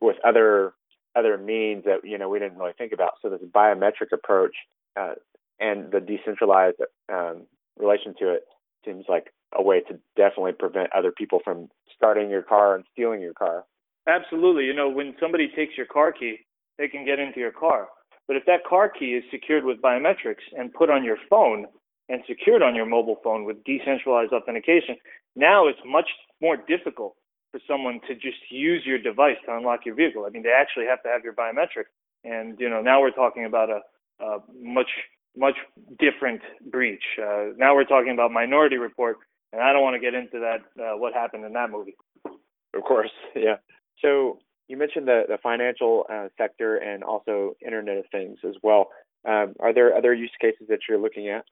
with 0.00 0.16
other 0.24 0.74
other 1.16 1.38
means 1.38 1.84
that 1.84 1.98
you 2.04 2.18
know 2.18 2.28
we 2.28 2.38
didn't 2.38 2.58
really 2.58 2.72
think 2.76 2.92
about. 2.92 3.12
So 3.22 3.28
this 3.28 3.40
biometric 3.54 4.12
approach 4.12 4.54
uh, 4.98 5.14
and 5.60 5.90
the 5.92 6.00
decentralized 6.00 6.76
um, 7.12 7.46
relation 7.78 8.14
to 8.18 8.34
it 8.34 8.42
seems 8.84 9.04
like 9.08 9.32
a 9.56 9.62
way 9.62 9.80
to 9.80 9.98
definitely 10.16 10.52
prevent 10.52 10.92
other 10.92 11.12
people 11.12 11.40
from 11.44 11.68
starting 11.96 12.30
your 12.30 12.42
car 12.42 12.74
and 12.74 12.84
stealing 12.92 13.20
your 13.20 13.34
car. 13.34 13.64
Absolutely. 14.06 14.64
You 14.64 14.74
know, 14.74 14.88
when 14.88 15.14
somebody 15.20 15.48
takes 15.54 15.76
your 15.76 15.86
car 15.86 16.12
key, 16.12 16.38
they 16.78 16.88
can 16.88 17.04
get 17.04 17.18
into 17.18 17.40
your 17.40 17.52
car. 17.52 17.88
But 18.26 18.36
if 18.36 18.44
that 18.46 18.64
car 18.68 18.88
key 18.88 19.14
is 19.14 19.24
secured 19.30 19.64
with 19.64 19.80
biometrics 19.80 20.44
and 20.56 20.72
put 20.72 20.90
on 20.90 21.04
your 21.04 21.16
phone, 21.30 21.66
and 22.08 22.22
secured 22.28 22.62
on 22.62 22.74
your 22.74 22.86
mobile 22.86 23.16
phone 23.24 23.44
with 23.44 23.62
decentralized 23.64 24.32
authentication, 24.32 24.96
now 25.36 25.66
it's 25.66 25.78
much 25.86 26.08
more 26.40 26.56
difficult 26.56 27.16
for 27.50 27.60
someone 27.68 28.00
to 28.08 28.14
just 28.14 28.38
use 28.50 28.82
your 28.84 28.98
device 28.98 29.36
to 29.46 29.56
unlock 29.56 29.86
your 29.86 29.94
vehicle. 29.94 30.24
I 30.26 30.30
mean, 30.30 30.42
they 30.42 30.50
actually 30.50 30.86
have 30.86 31.02
to 31.04 31.08
have 31.08 31.22
your 31.22 31.32
biometric, 31.32 31.84
and 32.24 32.58
you 32.58 32.68
know 32.68 32.82
now 32.82 33.00
we're 33.00 33.12
talking 33.12 33.44
about 33.44 33.70
a, 33.70 33.80
a 34.24 34.38
much 34.60 34.90
much 35.36 35.56
different 35.98 36.40
breach. 36.70 37.02
Uh, 37.18 37.54
now 37.56 37.74
we're 37.74 37.84
talking 37.84 38.12
about 38.12 38.32
Minority 38.32 38.76
Report, 38.76 39.18
and 39.52 39.62
I 39.62 39.72
don't 39.72 39.82
want 39.82 39.94
to 39.94 40.00
get 40.00 40.14
into 40.14 40.40
that 40.40 40.82
uh, 40.82 40.96
what 40.98 41.14
happened 41.14 41.44
in 41.44 41.52
that 41.52 41.70
movie. 41.70 41.94
Of 42.26 42.82
course, 42.82 43.10
yeah. 43.36 43.56
So 44.02 44.38
you 44.68 44.76
mentioned 44.76 45.06
the 45.06 45.22
the 45.28 45.38
financial 45.42 46.06
uh, 46.12 46.28
sector 46.36 46.76
and 46.76 47.04
also 47.04 47.56
Internet 47.64 47.98
of 47.98 48.04
Things 48.10 48.38
as 48.44 48.54
well. 48.62 48.88
Um, 49.26 49.54
are 49.60 49.72
there 49.72 49.96
other 49.96 50.12
use 50.12 50.32
cases 50.40 50.66
that 50.68 50.80
you're 50.88 51.00
looking 51.00 51.28
at? 51.28 51.44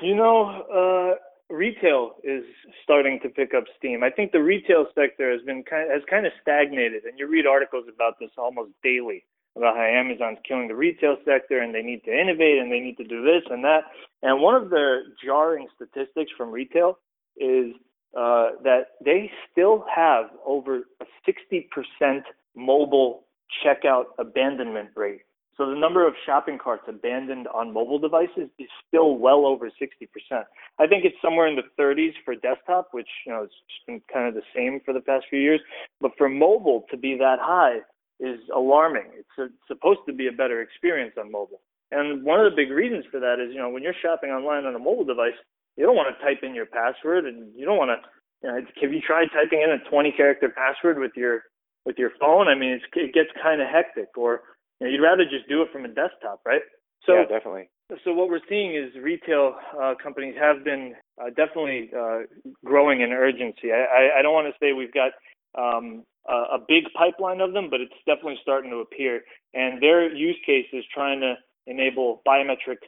You 0.00 0.14
know, 0.14 0.62
uh, 0.72 1.54
retail 1.54 2.16
is 2.24 2.44
starting 2.82 3.20
to 3.22 3.28
pick 3.28 3.54
up 3.54 3.64
steam. 3.78 4.02
I 4.02 4.10
think 4.10 4.32
the 4.32 4.42
retail 4.42 4.86
sector 4.94 5.30
has 5.30 5.42
been 5.42 5.62
kind 5.62 5.90
of, 5.90 5.94
has 5.94 6.02
kind 6.08 6.26
of 6.26 6.32
stagnated, 6.40 7.04
and 7.04 7.18
you 7.18 7.28
read 7.28 7.46
articles 7.46 7.84
about 7.92 8.18
this 8.18 8.30
almost 8.36 8.70
daily 8.82 9.24
about 9.56 9.76
how 9.76 9.82
Amazon's 9.82 10.38
killing 10.46 10.68
the 10.68 10.74
retail 10.74 11.16
sector 11.24 11.60
and 11.60 11.74
they 11.74 11.82
need 11.82 12.02
to 12.04 12.10
innovate 12.10 12.58
and 12.58 12.72
they 12.72 12.80
need 12.80 12.96
to 12.96 13.04
do 13.04 13.22
this 13.22 13.42
and 13.50 13.62
that. 13.64 13.82
And 14.22 14.40
one 14.40 14.54
of 14.54 14.70
the 14.70 15.00
jarring 15.24 15.68
statistics 15.76 16.30
from 16.36 16.50
retail 16.50 16.98
is 17.36 17.74
uh, 18.16 18.52
that 18.62 18.92
they 19.04 19.30
still 19.50 19.84
have 19.94 20.26
over 20.46 20.82
a 21.00 21.06
60% 21.28 22.22
mobile 22.54 23.24
checkout 23.64 24.04
abandonment 24.18 24.90
rate. 24.96 25.22
So 25.56 25.68
the 25.68 25.78
number 25.78 26.06
of 26.06 26.14
shopping 26.24 26.58
carts 26.58 26.84
abandoned 26.88 27.46
on 27.48 27.74
mobile 27.74 27.98
devices 27.98 28.48
is 28.58 28.68
still 28.88 29.16
well 29.18 29.44
over 29.44 29.70
60%. 29.70 30.44
I 30.78 30.86
think 30.86 31.04
it's 31.04 31.16
somewhere 31.20 31.46
in 31.46 31.56
the 31.56 31.68
30s 31.78 32.14
for 32.24 32.34
desktop, 32.34 32.88
which 32.92 33.08
you 33.26 33.32
know 33.32 33.42
it's 33.42 33.54
been 33.86 34.00
kind 34.12 34.28
of 34.28 34.34
the 34.34 34.42
same 34.56 34.80
for 34.84 34.94
the 34.94 35.00
past 35.00 35.26
few 35.28 35.40
years. 35.40 35.60
But 36.00 36.12
for 36.16 36.28
mobile 36.28 36.86
to 36.90 36.96
be 36.96 37.16
that 37.18 37.38
high 37.40 37.80
is 38.18 38.38
alarming. 38.54 39.10
It's, 39.18 39.28
a, 39.38 39.44
it's 39.44 39.68
supposed 39.68 40.00
to 40.06 40.12
be 40.12 40.28
a 40.28 40.32
better 40.32 40.62
experience 40.62 41.14
on 41.18 41.30
mobile. 41.30 41.60
And 41.90 42.24
one 42.24 42.40
of 42.40 42.50
the 42.50 42.56
big 42.56 42.70
reasons 42.70 43.04
for 43.10 43.20
that 43.20 43.36
is, 43.38 43.52
you 43.52 43.58
know, 43.58 43.68
when 43.68 43.82
you're 43.82 43.98
shopping 44.00 44.30
online 44.30 44.64
on 44.64 44.74
a 44.74 44.78
mobile 44.78 45.04
device, 45.04 45.36
you 45.76 45.84
don't 45.84 45.96
want 45.96 46.08
to 46.16 46.24
type 46.24 46.42
in 46.42 46.54
your 46.54 46.66
password, 46.66 47.26
and 47.26 47.52
you 47.56 47.66
don't 47.66 47.76
want 47.76 47.90
to. 47.90 48.08
You 48.42 48.48
know, 48.48 48.56
have 48.80 48.92
you 48.92 49.00
tried 49.00 49.28
typing 49.32 49.62
in 49.62 49.70
a 49.70 49.78
20 49.90 50.12
character 50.12 50.48
password 50.48 50.98
with 50.98 51.12
your 51.16 51.44
with 51.84 51.98
your 51.98 52.10
phone? 52.18 52.48
I 52.48 52.54
mean, 52.54 52.72
it's, 52.72 52.84
it 52.94 53.12
gets 53.12 53.28
kind 53.42 53.60
of 53.60 53.68
hectic. 53.68 54.16
Or 54.16 54.42
you 54.82 54.88
know, 54.88 54.92
you'd 54.92 55.02
rather 55.02 55.24
just 55.24 55.48
do 55.48 55.62
it 55.62 55.68
from 55.72 55.84
a 55.84 55.88
desktop, 55.88 56.40
right? 56.44 56.62
So, 57.06 57.14
yeah, 57.14 57.24
definitely. 57.24 57.68
So 58.04 58.12
what 58.14 58.28
we're 58.28 58.40
seeing 58.48 58.74
is 58.74 58.90
retail 59.00 59.54
uh, 59.80 59.94
companies 60.02 60.34
have 60.40 60.64
been 60.64 60.94
uh, 61.20 61.28
definitely 61.28 61.90
uh, 61.96 62.20
growing 62.64 63.02
in 63.02 63.12
urgency. 63.12 63.70
I, 63.70 63.84
I, 63.84 64.18
I 64.18 64.22
don't 64.22 64.32
want 64.32 64.48
to 64.48 64.58
say 64.58 64.72
we've 64.72 64.94
got 64.94 65.12
um, 65.58 66.04
a, 66.28 66.56
a 66.56 66.58
big 66.66 66.84
pipeline 66.96 67.40
of 67.40 67.52
them, 67.52 67.68
but 67.70 67.80
it's 67.80 67.92
definitely 68.06 68.38
starting 68.42 68.70
to 68.70 68.78
appear. 68.78 69.20
And 69.52 69.82
their 69.82 70.12
use 70.12 70.38
case 70.46 70.66
is 70.72 70.84
trying 70.92 71.20
to 71.20 71.34
enable 71.66 72.22
biometric 72.26 72.80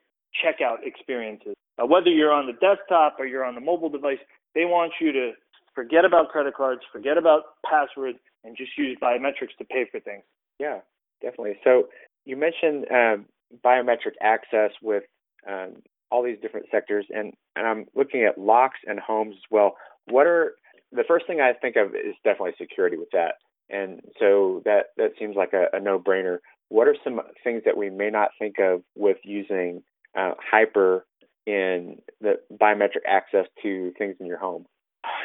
checkout 0.43 0.79
experiences. 0.85 1.55
Uh, 1.81 1.87
whether 1.87 2.09
you're 2.09 2.33
on 2.33 2.47
the 2.47 2.55
desktop 2.55 3.17
or 3.19 3.27
you're 3.27 3.45
on 3.45 3.55
the 3.55 3.61
mobile 3.61 3.91
device, 3.91 4.19
they 4.55 4.65
want 4.65 4.93
you 5.01 5.13
to 5.13 5.33
forget 5.75 6.05
about 6.05 6.31
credit 6.31 6.55
cards, 6.55 6.81
forget 6.93 7.19
about 7.19 7.43
passwords, 7.69 8.19
and 8.45 8.57
just 8.57 8.71
use 8.79 8.97
biometrics 9.03 9.55
to 9.59 9.65
pay 9.65 9.85
for 9.91 10.01
things. 10.01 10.23
Yeah, 10.59 10.79
definitely. 11.21 11.59
So 11.65 11.89
you 12.25 12.37
mentioned 12.37 12.87
um, 12.91 13.27
biometric 13.65 14.15
access 14.21 14.71
with 14.83 15.05
um, 15.49 15.83
all 16.11 16.23
these 16.23 16.39
different 16.41 16.67
sectors, 16.71 17.07
and, 17.11 17.33
and 17.57 17.67
I'm 17.67 17.87
looking 17.95 18.25
at 18.25 18.39
locks 18.39 18.79
and 18.87 18.99
homes 18.99 19.35
as 19.37 19.51
well. 19.51 19.77
What 20.07 20.27
are 20.27 20.55
the 20.93 21.05
first 21.07 21.27
thing 21.27 21.41
I 21.41 21.53
think 21.53 21.77
of 21.77 21.95
is 21.95 22.15
definitely 22.25 22.55
security 22.59 22.97
with 22.97 23.11
that, 23.13 23.35
and 23.71 24.01
so 24.19 24.63
that 24.65 24.87
that 24.97 25.13
seems 25.19 25.37
like 25.37 25.53
a, 25.53 25.67
a 25.77 25.81
no-brainer. 25.81 26.39
What 26.69 26.89
are 26.89 26.97
some 27.05 27.21
things 27.43 27.63
that 27.65 27.77
we 27.77 27.91
may 27.91 28.11
not 28.11 28.31
think 28.39 28.57
of 28.59 28.83
with 28.97 29.19
using 29.25 29.83
uh, 30.17 30.33
hyper 30.39 31.07
in 31.47 31.99
the 32.21 32.35
biometric 32.53 33.05
access 33.07 33.47
to 33.63 33.93
things 33.99 34.17
in 34.21 34.27
your 34.27 34.39
home? 34.39 34.67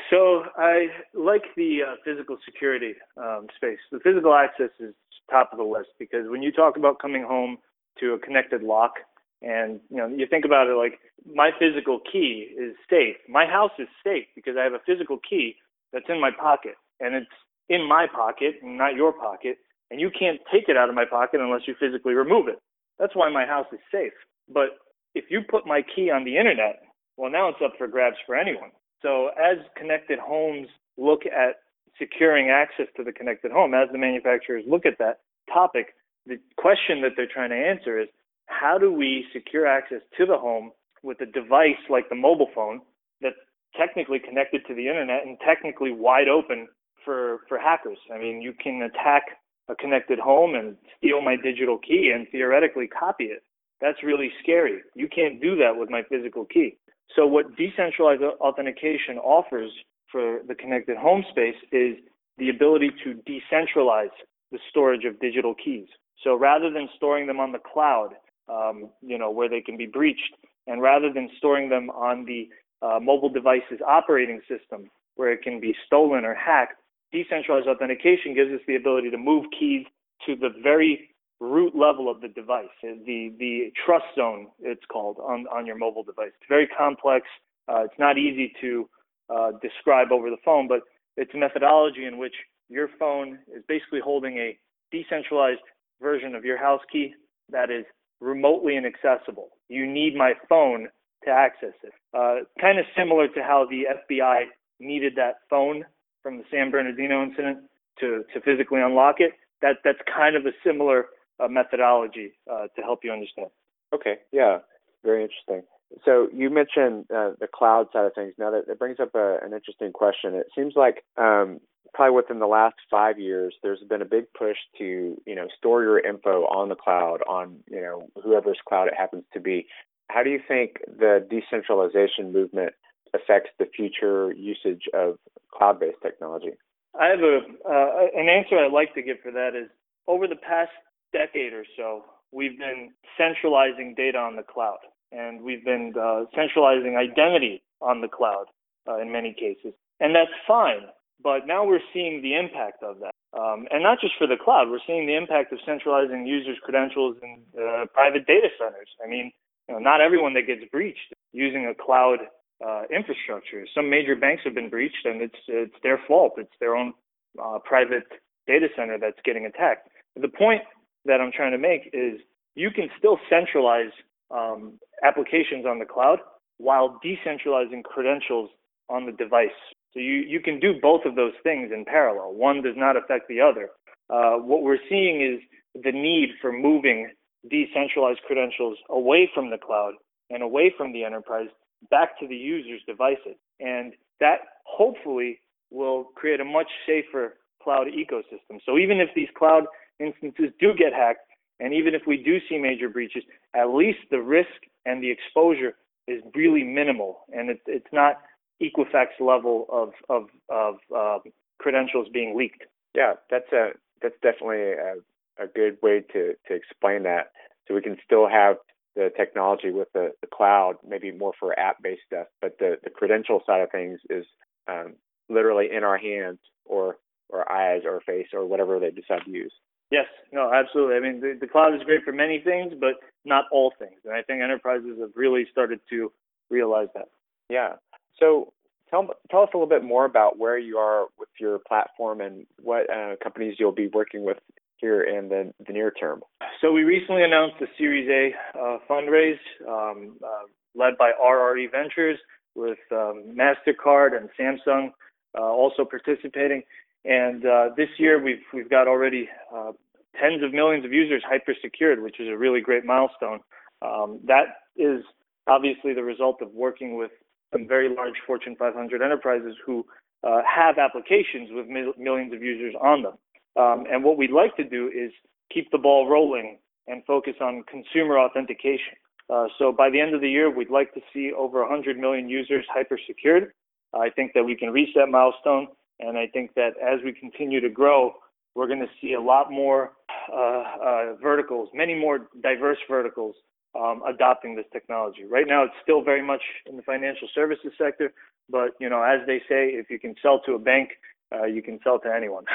So 0.10 0.43
I 0.58 0.88
like 1.13 1.43
the 1.55 1.79
uh, 1.88 1.96
physical 2.03 2.38
security 2.46 2.93
um, 3.17 3.48
space. 3.55 3.77
The 3.91 4.00
physical 4.00 4.34
access 4.34 4.72
is 4.79 4.93
top 5.29 5.50
of 5.51 5.57
the 5.57 5.63
list 5.63 5.89
because 5.98 6.29
when 6.29 6.41
you 6.41 6.51
talk 6.51 6.77
about 6.77 7.00
coming 7.00 7.24
home 7.24 7.57
to 8.00 8.13
a 8.13 8.19
connected 8.19 8.63
lock, 8.63 8.93
and 9.41 9.79
you 9.89 9.98
know 9.98 10.07
you 10.07 10.27
think 10.27 10.45
about 10.45 10.67
it 10.67 10.75
like 10.75 11.00
my 11.25 11.51
physical 11.57 12.00
key 12.12 12.50
is 12.57 12.75
safe. 12.89 13.15
My 13.27 13.45
house 13.45 13.71
is 13.79 13.88
safe 14.03 14.25
because 14.36 14.55
I 14.59 14.63
have 14.63 14.74
a 14.74 14.81
physical 14.86 15.17
key 15.17 15.55
that's 15.93 16.09
in 16.09 16.19
my 16.19 16.31
pocket, 16.31 16.75
and 17.00 17.15
it's 17.15 17.31
in 17.69 17.88
my 17.88 18.07
pocket, 18.07 18.55
not 18.63 18.95
your 18.95 19.13
pocket, 19.13 19.57
and 19.91 20.00
you 20.01 20.09
can't 20.12 20.39
take 20.51 20.67
it 20.67 20.77
out 20.77 20.89
of 20.89 20.95
my 20.95 21.05
pocket 21.05 21.39
unless 21.39 21.62
you 21.67 21.75
physically 21.79 22.13
remove 22.13 22.48
it. 22.48 22.59
That's 22.98 23.15
why 23.15 23.29
my 23.29 23.45
house 23.45 23.67
is 23.71 23.79
safe. 23.91 24.13
But 24.51 24.77
if 25.15 25.25
you 25.29 25.41
put 25.50 25.65
my 25.65 25.81
key 25.95 26.09
on 26.09 26.25
the 26.25 26.38
internet, 26.38 26.81
well, 27.17 27.31
now 27.31 27.50
it's 27.50 27.59
up 27.63 27.74
for 27.77 27.88
grabs 27.88 28.17
for 28.25 28.36
anyone. 28.36 28.71
So 29.01 29.29
as 29.29 29.57
connected 29.77 30.19
homes 30.19 30.67
look 30.98 31.25
at 31.25 31.55
securing 32.00 32.50
access 32.50 32.88
to 32.98 33.03
the 33.03 33.12
connected 33.12 33.51
home, 33.51 33.74
as 33.74 33.89
the 33.91 33.98
manufacturers 33.98 34.63
look 34.68 34.86
at 34.86 34.98
that 35.00 35.20
topic, 35.53 35.96
the 36.25 36.39
question 36.58 37.01
that 37.01 37.12
they're 37.15 37.27
trying 37.32 37.50
to 37.50 37.56
answer 37.56 38.00
is 38.00 38.08
how 38.46 38.77
do 38.77 38.91
we 38.91 39.25
secure 39.34 39.68
access 39.68 40.01
to 40.18 40.25
the 40.25 40.38
home 40.38 40.72
with 41.03 41.22
a 41.22 41.25
device 41.25 41.79
like 41.89 42.10
the 42.10 42.15
mobile 42.15 42.50
phone 42.53 42.82
that's 43.22 43.36
technically 43.77 44.20
connected 44.20 44.62
to 44.68 44.74
the 44.74 44.88
internet 44.88 45.25
and 45.25 45.38
technically 45.46 45.91
wide 45.91 46.27
open 46.27 46.68
for, 47.06 47.39
for 47.48 47.58
hackers? 47.58 47.98
I 48.13 48.18
mean, 48.18 48.41
you 48.41 48.53
can 48.53 48.82
attack 48.82 49.24
a 49.70 49.75
connected 49.75 50.20
home 50.20 50.56
and 50.56 50.75
steal 50.98 51.22
my 51.22 51.36
digital 51.36 51.77
key 51.77 52.12
and 52.13 52.27
theoretically 52.32 52.88
copy 52.88 53.25
it. 53.25 53.44
That's 53.82 54.03
really 54.03 54.32
scary. 54.41 54.79
You 54.96 55.08
can't 55.08 55.41
do 55.41 55.56
that 55.58 55.77
with 55.77 55.89
my 55.89 56.03
physical 56.10 56.46
key. 56.46 56.77
So, 57.15 57.25
what 57.25 57.56
decentralized 57.56 58.22
authentication 58.22 59.18
offers 59.18 59.72
for 60.12 60.39
the 60.48 60.56
connected 60.56 60.98
home 60.98 61.24
space 61.30 61.56
is 61.72 61.96
the 62.38 62.50
ability 62.50 62.92
to 63.04 63.16
decentralize 63.30 64.16
the 64.51 64.60
storage 64.70 65.06
of 65.06 65.20
digital 65.20 65.54
keys. 65.54 65.88
So, 66.24 66.36
rather 66.36 66.70
than 66.70 66.89
storing 66.96 67.28
them 67.28 67.39
on 67.39 67.51
the 67.51 67.60
cloud, 67.60 68.10
um, 68.50 68.89
you 69.01 69.18
know, 69.18 69.30
where 69.32 69.50
they 69.50 69.62
can 69.62 69.78
be 69.78 69.86
breached, 69.86 70.36
and 70.68 70.82
rather 70.82 71.12
than 71.13 71.30
storing 71.38 71.70
them 71.70 71.89
on 71.92 72.25
the 72.25 72.50
uh, 72.82 73.00
mobile 73.00 73.30
device's 73.30 73.80
operating 73.88 74.42
system, 74.48 74.89
where 75.16 75.32
it 75.32 75.42
can 75.42 75.60
be 75.60 75.75
stolen 75.86 76.25
or 76.25 76.34
hacked, 76.34 76.82
decentralized 77.12 77.68
authentication 77.68 78.34
gives 78.34 78.51
us 78.51 78.62
the 78.68 78.75
ability 78.75 79.10
to 79.12 79.18
move 79.18 79.46
keys 79.58 79.86
to 80.25 80.36
the 80.36 80.50
very 80.62 81.10
root 81.39 81.74
level 81.75 82.10
of 82.10 82.22
the 82.22 82.28
device, 82.28 82.68
the 82.82 83.34
the 83.39 83.72
trust 83.86 84.06
zone 84.16 84.48
it's 84.60 84.84
called 84.92 85.18
on 85.24 85.48
on 85.48 85.66
your 85.66 85.78
mobile 85.78 86.04
device. 86.04 86.32
It's 86.39 86.50
very 86.50 86.68
complex. 86.68 87.28
Uh, 87.68 87.84
it's 87.84 88.00
not 88.00 88.18
easy 88.18 88.51
to 88.62 88.89
uh, 89.29 89.51
describe 89.62 90.12
over 90.12 90.29
the 90.29 90.38
phone, 90.43 90.67
but 90.67 90.81
it's 91.17 91.33
a 91.33 91.38
methodology 91.38 92.05
in 92.05 92.17
which 92.17 92.33
your 92.69 92.89
phone 93.00 93.39
is 93.55 93.63
basically 93.67 94.00
holding 94.03 94.38
a 94.38 94.57
decentralized 94.91 95.62
version 96.01 96.36
of 96.36 96.45
your 96.45 96.57
house 96.57 96.81
key 96.91 97.13
that 97.51 97.69
is 97.69 97.86
remotely 98.21 98.77
inaccessible. 98.77 99.50
You 99.67 99.86
need 99.86 100.15
my 100.15 100.33
phone 100.48 100.88
to 101.25 101.29
access 101.29 101.74
it. 101.83 101.93
Uh, 102.13 102.45
kind 102.59 102.79
of 102.79 102.86
similar 102.98 103.27
to 103.27 103.41
how 103.41 103.67
the 103.69 103.83
FBI 104.07 104.45
needed 104.79 105.13
that 105.15 105.39
phone 105.50 105.83
from 106.24 106.38
the 106.38 106.43
San 106.51 106.71
Bernardino 106.71 107.24
incident 107.24 107.59
to, 108.00 108.24
to 108.33 108.41
physically 108.41 108.81
unlock 108.81 109.15
it. 109.19 109.33
That 109.62 109.77
that's 109.83 110.00
kind 110.15 110.36
of 110.36 110.45
a 110.45 110.51
similar 110.63 111.07
uh, 111.39 111.48
methodology 111.48 112.31
uh, 112.50 112.67
to 112.75 112.81
help 112.81 113.00
you 113.03 113.12
understand. 113.12 113.50
Okay, 113.93 114.19
yeah, 114.31 114.59
very 115.03 115.24
interesting. 115.24 115.63
So 116.05 116.27
you 116.34 116.50
mentioned 116.50 117.05
uh, 117.13 117.31
the 117.39 117.48
cloud 117.53 117.88
side 117.91 118.05
of 118.05 118.13
things. 118.13 118.34
Now 118.38 118.51
that 118.51 118.79
brings 118.79 119.00
up 119.00 119.15
a, 119.15 119.38
an 119.43 119.53
interesting 119.53 119.91
question. 119.91 120.36
It 120.36 120.48
seems 120.55 120.74
like 120.75 121.03
um, 121.17 121.60
probably 121.93 122.15
within 122.15 122.39
the 122.39 122.48
last 122.48 122.75
five 122.89 123.19
years, 123.19 123.55
there's 123.63 123.84
been 123.89 124.01
a 124.01 124.05
big 124.05 124.25
push 124.38 124.58
to 124.77 125.22
you 125.25 125.36
know 125.36 125.48
store 125.58 125.84
your 125.84 126.00
info 126.00 126.46
on 126.46 126.69
the 126.69 126.75
cloud 126.75 127.22
on 127.27 127.58
you 127.69 127.81
know 127.81 128.08
whoever's 128.24 128.60
cloud 128.67 128.88
it 128.88 128.93
happens 128.98 129.24
to 129.34 129.39
be. 129.39 129.67
How 130.10 130.24
do 130.24 130.29
you 130.29 130.39
think 130.48 130.77
the 130.88 131.25
decentralization 131.29 132.34
movement 132.34 132.74
affects 133.13 133.50
the 133.60 133.65
future 133.65 134.31
usage 134.34 134.84
of 134.93 135.17
cloud-based 135.51 135.98
technology? 136.01 136.51
I 137.00 137.08
have 137.08 137.19
a 137.19 137.39
uh, 137.67 138.08
an 138.15 138.29
answer 138.29 138.58
I'd 138.58 138.72
like 138.72 138.93
to 138.96 139.01
give 139.01 139.17
for 139.22 139.31
that 139.31 139.51
is 139.55 139.69
over 140.08 140.27
the 140.27 140.36
past 140.36 140.72
decade 141.13 141.53
or 141.53 141.65
so, 141.77 142.05
we've 142.31 142.58
been 142.58 142.91
centralizing 143.17 143.93
data 143.96 144.17
on 144.17 144.36
the 144.36 144.43
cloud, 144.43 144.79
and 145.12 145.42
we've 145.42 145.63
been 145.63 145.94
uh, 146.00 146.25
centralizing 146.36 146.96
identity 146.98 147.62
on 147.82 148.01
the 148.01 148.08
cloud 148.08 148.46
uh, 148.88 148.98
in 149.00 149.12
many 149.12 149.34
cases, 149.34 149.74
and 150.00 150.16
that's 150.16 150.32
fine. 150.48 150.88
But 151.22 151.48
now 151.48 151.66
we're 151.66 151.84
seeing 151.94 152.22
the 152.22 152.36
impact 152.36 152.82
of 152.82 153.00
that, 153.00 153.12
um, 153.38 153.68
and 153.72 153.84
not 153.84 154.00
just 154.00 154.13
for 154.18 154.28
the 154.28 154.38
cloud. 154.42 154.70
We're 154.70 154.80
seeing 154.88 155.06
the 155.06 155.16
impact 155.18 155.51
of 155.51 155.60
centralizing 155.66 156.25
users' 156.25 156.58
credentials 156.63 157.18
in 157.22 157.44
uh, 157.60 157.86
private 157.94 158.25
data 158.25 158.48
centers. 158.58 158.88
I 159.04 159.08
mean, 159.10 159.32
you 159.68 159.75
know, 159.75 159.80
not 159.80 160.00
everyone 160.01 160.34
that 160.36 160.48
gets 160.48 160.62
breached 160.72 161.13
using 161.34 161.66
a 161.68 161.75
cloud 161.75 162.20
uh, 162.66 162.84
infrastructure. 162.94 163.65
Some 163.76 163.89
major 163.89 164.15
banks 164.15 164.43
have 164.45 164.56
been 164.56 164.69
breached, 164.69 165.06
and 165.06 165.22
it's 165.22 165.39
it's 165.48 165.76
their 165.84 166.00
fault. 166.08 166.34
It's 166.38 166.56
their 166.60 166.76
own 166.76 166.93
uh, 167.41 167.60
private 167.63 168.08
data 168.48 168.67
center 168.76 168.98
that's 168.98 169.19
getting 169.24 169.45
attacked. 169.45 169.89
The 170.19 170.28
point 170.28 170.62
that 171.06 171.22
I'm 171.22 171.32
trying 171.32 171.52
to 171.52 171.58
make 171.58 171.89
is 171.93 172.19
you 172.56 172.72
can 172.72 172.89
still 172.98 173.17
centralize 173.30 173.91
um, 174.32 174.80
applications 175.04 175.65
on 175.65 175.80
the 175.80 175.86
cloud 175.86 176.20
while 176.58 177.00
decentralizing 177.04 177.84
credentials 177.84 178.50
on 178.89 179.06
the 179.06 179.12
device. 179.12 179.50
So 179.94 180.00
you, 180.00 180.24
you 180.28 180.39
can 180.39 180.60
do 180.60 180.74
both 180.82 181.02
of 181.06 181.15
those 181.15 181.34
things 181.44 181.72
in 181.74 181.86
parallel. 181.86 182.34
One 182.34 182.62
does 182.62 182.76
not 182.76 182.98
affect 182.98 183.28
the 183.28 183.42
other. 183.42 183.70
Uh, 184.10 184.38
what 184.38 184.62
we're 184.63 184.80
seeing 184.89 185.22
is 185.22 185.39
the 185.84 185.92
need 185.92 186.30
for 186.42 186.52
moving 186.52 187.12
decentralized 187.50 188.20
credentials 188.28 188.78
away 188.89 189.30
from 189.34 189.50
the 189.50 189.58
cloud 189.58 189.94
and 190.30 190.44
away 190.44 190.74
from 190.78 190.92
the 190.92 191.04
enterprise 191.04 191.48
back 191.89 192.20
to 192.20 192.28
the 192.28 192.36
user's 192.36 192.82
devices. 192.86 193.36
And 193.60 193.94
that 194.20 194.39
hopefully 194.65 195.39
will 195.72 196.06
create 196.15 196.39
a 196.39 196.46
much 196.46 196.68
safer 196.86 197.38
cloud 197.63 197.88
ecosystem. 197.88 198.60
So 198.65 198.78
even 198.78 199.00
if 199.00 199.10
these 199.15 199.30
cloud 199.38 199.63
instances 200.00 200.52
do 200.60 200.74
get 200.78 200.94
hacked, 200.94 201.22
and 201.60 201.74
even 201.74 201.93
if 201.93 202.04
we 202.08 202.17
do 202.17 202.39
see 202.48 202.58
major 202.58 202.89
breaches, 202.89 203.24
at 203.54 203.69
least 203.69 204.00
the 204.12 204.22
risk 204.22 204.50
and 204.86 205.04
the 205.04 205.12
exposure 205.12 205.74
is 206.08 206.22
really 206.36 206.63
minimal, 206.63 207.19
and 207.32 207.50
it, 207.50 207.60
it's 207.67 207.93
not 207.93 208.22
Equifax 208.62 209.08
level 209.19 209.65
of 209.69 209.93
of, 210.10 210.28
of 210.50 210.76
uh, 210.95 211.19
credentials 211.60 212.08
being 212.12 212.38
leaked. 212.38 212.63
Yeah, 212.95 213.13
that's 213.30 213.52
a 213.54 213.72
that's 214.02 214.15
definitely 214.22 214.74
a, 214.74 214.95
a 215.41 215.48
good 215.48 215.78
way 215.82 216.04
to 216.13 216.34
to 216.48 216.54
explain 216.54 217.04
that. 217.04 217.32
So 217.67 217.76
we 217.76 217.82
can 217.82 217.98
still 218.04 218.28
have 218.28 218.58
the 218.95 219.10
technology 219.15 219.72
with 219.72 219.88
the, 219.93 220.12
the 220.22 220.28
cloud, 220.28 220.76
maybe 220.86 221.12
more 221.12 221.34
for 221.39 221.58
app 221.58 221.82
based 221.82 222.02
stuff, 222.08 222.28
but 222.41 222.58
the, 222.60 222.78
the 222.84 222.89
credential 222.89 223.41
side 223.45 223.62
of 223.62 223.72
things 223.72 224.00
is 224.10 224.26
um, 224.67 224.95
literally 225.30 225.69
in 225.72 225.84
our 225.84 225.98
hands 225.98 226.39
or 226.65 226.98
or 227.30 227.50
eyes 227.52 227.84
or 227.86 228.02
face 228.02 228.28
or 228.34 228.45
whatever 228.45 228.80
they 228.80 228.89
decide 228.89 229.24
to 229.24 229.32
use. 229.32 229.54
Yes, 229.91 230.06
no, 230.32 230.54
absolutely. 230.54 230.95
I 230.95 230.99
mean, 230.99 231.19
the, 231.19 231.38
the 231.39 231.47
cloud 231.47 231.73
is 231.73 231.82
great 231.84 232.04
for 232.04 232.12
many 232.12 232.39
things, 232.39 232.73
but 232.80 232.95
not 233.25 233.45
all 233.52 233.73
things. 233.80 233.99
And 234.06 234.13
I 234.13 234.21
think 234.21 234.41
enterprises 234.41 234.97
have 234.99 235.10
really 235.15 235.47
started 235.52 235.80
to 235.89 236.12
realize 236.49 236.89
that. 236.93 237.10
Yeah. 237.49 237.73
So 238.19 238.54
tell 238.89 239.08
tell 239.32 239.41
us 239.41 239.49
a 239.54 239.58
little 239.58 239.69
bit 239.69 239.84
more 239.84 240.06
about 240.06 240.38
where 240.38 240.58
you 240.58 240.78
are 240.78 241.08
with 241.17 241.30
your 241.39 241.60
platform 241.67 242.21
and 242.21 242.45
what 242.62 242.89
uh, 242.89 243.15
companies 243.23 243.56
you'll 243.58 243.71
be 243.71 243.88
working 243.88 244.23
with 244.23 244.38
here 244.78 245.02
in 245.02 245.30
the, 245.30 245.54
the 245.65 245.73
near 245.73 245.91
term. 245.91 246.21
So 246.62 246.71
we 246.71 246.84
recently 246.84 247.23
announced 247.23 247.56
the 247.60 247.67
Series 247.78 248.08
A 248.10 248.58
uh, 248.58 248.78
fundraise 248.89 249.39
um, 249.67 250.17
uh, 250.23 250.45
led 250.75 250.97
by 250.97 251.12
RRE 251.21 251.71
Ventures 251.71 252.17
with 252.56 252.80
um, 252.91 253.36
Mastercard 253.36 254.12
and 254.15 254.30
Samsung 254.39 254.91
uh, 255.38 255.41
also 255.41 255.86
participating. 255.86 256.63
And 257.05 257.45
uh, 257.45 257.69
this 257.77 257.89
year, 257.97 258.21
we've 258.21 258.43
we've 258.53 258.69
got 258.69 258.88
already 258.88 259.29
uh, 259.55 259.71
tens 260.19 260.43
of 260.43 260.53
millions 260.53 260.85
of 260.85 260.91
users 260.91 261.23
hyper 261.25 261.55
secured, 261.62 262.01
which 262.01 262.19
is 262.19 262.27
a 262.27 262.38
really 262.38 262.62
great 262.62 262.85
milestone. 262.85 263.39
Um, 263.81 264.19
that 264.25 264.45
is 264.75 265.03
obviously 265.47 265.93
the 265.93 266.03
result 266.03 266.41
of 266.41 266.51
working 266.53 266.97
with 266.97 267.12
some 267.53 267.67
very 267.67 267.93
large 267.93 268.15
Fortune 268.27 268.55
500 268.57 269.01
enterprises 269.01 269.55
who 269.65 269.85
uh, 270.23 270.41
have 270.43 270.77
applications 270.77 271.49
with 271.51 271.67
mil- 271.67 271.93
millions 271.97 272.33
of 272.33 272.43
users 272.43 272.75
on 272.81 273.03
them. 273.03 273.13
Um, 273.55 273.85
and 273.91 274.03
what 274.03 274.17
we'd 274.17 274.31
like 274.31 274.55
to 274.57 274.63
do 274.63 274.88
is 274.88 275.12
keep 275.51 275.71
the 275.71 275.77
ball 275.77 276.07
rolling 276.09 276.59
and 276.88 277.03
focus 277.05 277.35
on 277.41 277.63
consumer 277.69 278.19
authentication. 278.19 278.93
Uh, 279.29 279.47
so 279.57 279.71
by 279.71 279.89
the 279.89 279.99
end 279.99 280.13
of 280.13 280.21
the 280.21 280.29
year, 280.29 280.49
we'd 280.49 280.69
like 280.69 280.93
to 280.93 281.01
see 281.13 281.31
over 281.38 281.62
100 281.62 281.97
million 281.97 282.27
users 282.29 282.65
hyper 282.71 282.99
secured. 283.07 283.53
I 283.93 284.09
think 284.09 284.33
that 284.33 284.43
we 284.43 284.55
can 284.55 284.69
reach 284.71 284.89
that 284.95 285.07
milestone 285.07 285.67
and 285.99 286.17
I 286.17 286.27
think 286.27 286.53
that 286.55 286.71
as 286.81 286.99
we 287.03 287.13
continue 287.13 287.59
to 287.62 287.69
grow, 287.69 288.13
we're 288.55 288.67
going 288.67 288.79
to 288.79 288.89
see 289.01 289.13
a 289.13 289.21
lot 289.21 289.51
more 289.51 289.91
uh, 290.31 290.63
uh, 290.83 291.15
verticals, 291.21 291.69
many 291.73 291.95
more 291.95 292.27
diverse 292.41 292.77
verticals 292.89 293.35
um, 293.77 294.01
adopting 294.07 294.55
this 294.55 294.65
technology. 294.73 295.23
Right 295.23 295.45
now, 295.47 295.63
it's 295.63 295.73
still 295.83 296.01
very 296.01 296.23
much 296.23 296.41
in 296.65 296.75
the 296.75 296.83
financial 296.83 297.27
services 297.33 297.71
sector, 297.77 298.13
but 298.49 298.71
you 298.79 298.89
know, 298.89 299.03
as 299.03 299.25
they 299.27 299.39
say, 299.49 299.69
if 299.69 299.89
you 299.89 299.99
can 299.99 300.15
sell 300.21 300.41
to 300.45 300.53
a 300.53 300.59
bank, 300.59 300.89
uh, 301.33 301.45
you 301.45 301.62
can 301.62 301.79
sell 301.83 301.99
to 301.99 302.13
anyone. 302.13 302.45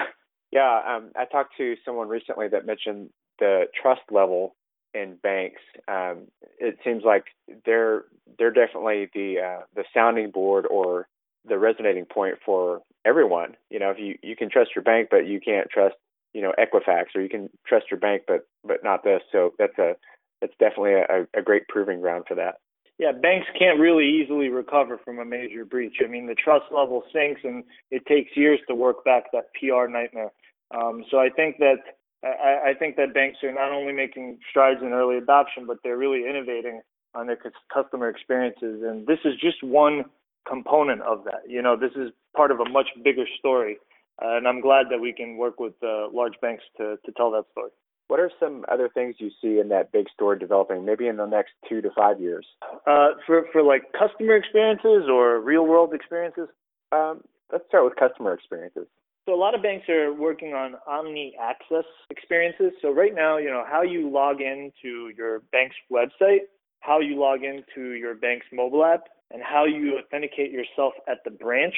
Yeah, 0.53 0.83
um, 0.87 1.11
I 1.17 1.25
talked 1.25 1.57
to 1.57 1.75
someone 1.85 2.09
recently 2.09 2.47
that 2.47 2.65
mentioned 2.65 3.11
the 3.41 3.65
trust 3.83 4.03
level 4.13 4.55
in 4.95 5.17
banks. 5.21 5.61
Um, 5.89 6.29
it 6.61 6.79
seems 6.85 7.03
like 7.05 7.25
they're 7.67 8.05
they're 8.39 8.53
definitely 8.53 9.11
the 9.13 9.41
uh, 9.41 9.63
the 9.75 9.83
sounding 9.93 10.31
board 10.31 10.67
or 10.71 11.09
the 11.47 11.59
resonating 11.59 12.07
point 12.07 12.37
for 12.45 12.83
everyone. 13.05 13.57
You 13.71 13.79
know, 13.79 13.91
if 13.91 13.99
you 13.99 14.17
you 14.23 14.37
can 14.37 14.51
trust 14.51 14.71
your 14.75 14.83
bank, 14.83 15.09
but 15.11 15.27
you 15.27 15.41
can't 15.41 15.69
trust 15.71 15.97
you 16.33 16.43
know 16.43 16.53
Equifax, 16.59 17.07
or 17.15 17.23
you 17.23 17.29
can 17.29 17.51
trust 17.67 17.87
your 17.91 18.01
bank, 18.01 18.23
but 18.27 18.47
but 18.65 18.83
not 18.83 19.05
this. 19.05 19.23
So 19.33 19.53
that's 19.59 19.79
a 19.79 19.95
that's 20.41 20.55
definitely 20.59 20.95
a, 20.95 21.27
a 21.39 21.43
great 21.43 21.69
proving 21.69 22.01
ground 22.01 22.25
for 22.29 22.35
that. 22.35 22.57
Yeah, 22.99 23.11
banks 23.11 23.49
can't 23.59 23.81
really 23.81 24.07
easily 24.07 24.49
recover 24.49 25.01
from 25.05 25.19
a 25.19 25.25
major 25.25 25.65
breach. 25.65 25.97
I 26.05 26.07
mean, 26.07 26.27
the 26.27 26.37
trust 26.37 26.67
level 26.71 27.03
sinks, 27.13 27.41
and 27.43 27.65
it 27.91 28.07
takes 28.07 28.37
years 28.37 28.61
to 28.69 28.75
work 28.75 29.05
back 29.05 29.25
that 29.33 29.47
PR 29.59 29.89
nightmare. 29.89 30.31
Um, 30.71 31.05
so 31.11 31.19
I 31.19 31.29
think 31.29 31.59
that 31.59 31.79
I, 32.23 32.71
I 32.71 32.75
think 32.79 32.97
that 32.97 33.13
banks 33.13 33.39
are 33.43 33.53
not 33.53 33.73
only 33.73 33.93
making 33.93 34.39
strides 34.49 34.81
in 34.81 34.93
early 34.93 35.19
adoption, 35.19 35.67
but 35.67 35.79
they're 35.83 35.99
really 35.99 36.29
innovating 36.29 36.83
on 37.15 37.27
their 37.27 37.39
customer 37.73 38.09
experiences. 38.09 38.83
And 38.83 39.07
this 39.07 39.19
is 39.25 39.35
just 39.41 39.63
one 39.63 40.05
component 40.47 41.03
of 41.03 41.25
that. 41.25 41.43
You 41.49 41.63
know, 41.63 41.77
this 41.77 41.93
is 41.97 42.11
part 42.37 42.51
of 42.51 42.61
a 42.61 42.69
much 42.69 42.89
bigger 43.03 43.25
story. 43.39 43.79
Uh, 44.23 44.37
and 44.37 44.47
I'm 44.47 44.61
glad 44.61 44.87
that 44.91 45.01
we 45.01 45.13
can 45.13 45.37
work 45.37 45.59
with 45.59 45.75
uh, 45.83 46.09
large 46.13 46.35
banks 46.41 46.63
to, 46.77 46.97
to 47.05 47.13
tell 47.13 47.31
that 47.33 47.45
story. 47.53 47.71
What 48.09 48.21
are 48.21 48.31
some 48.39 48.65
other 48.71 48.89
things 48.93 49.17
you 49.19 49.31
see 49.41 49.59
in 49.59 49.69
that 49.71 49.91
big 49.91 50.07
store 50.13 50.37
developing, 50.37 50.85
maybe 50.85 51.09
in 51.09 51.17
the 51.17 51.27
next 51.27 51.53
two 51.69 51.81
to 51.81 51.91
five 51.97 52.21
years? 52.21 52.47
Uh, 52.87 53.11
for 53.27 53.47
for 53.51 53.63
like 53.63 53.93
customer 53.99 54.37
experiences 54.37 55.09
or 55.11 55.41
real 55.41 55.67
world 55.67 55.95
experiences? 55.95 56.49
Um, 56.93 57.23
let's 57.51 57.65
start 57.67 57.85
with 57.85 57.97
customer 57.97 58.35
experiences. 58.35 58.87
So 59.27 59.35
a 59.35 59.41
lot 59.41 59.55
of 59.55 59.63
banks 59.63 59.89
are 59.89 60.13
working 60.13 60.53
on 60.53 60.75
omni 60.87 61.35
access 61.41 61.87
experiences. 62.11 62.73
So 62.83 62.91
right 62.93 63.15
now, 63.15 63.39
you 63.39 63.49
know, 63.49 63.65
how 63.67 63.81
you 63.81 64.11
log 64.11 64.43
into 64.43 65.11
your 65.17 65.41
bank's 65.51 65.77
website, 65.91 66.45
how 66.81 67.01
you 67.01 67.19
log 67.19 67.41
into 67.43 67.93
your 67.93 68.15
bank's 68.15 68.47
mobile 68.53 68.85
app, 68.85 69.05
and 69.35 69.43
how 69.43 69.65
you 69.65 69.99
authenticate 69.99 70.53
yourself 70.53 70.95
at 71.09 71.19
the 71.25 71.31
branch 71.31 71.75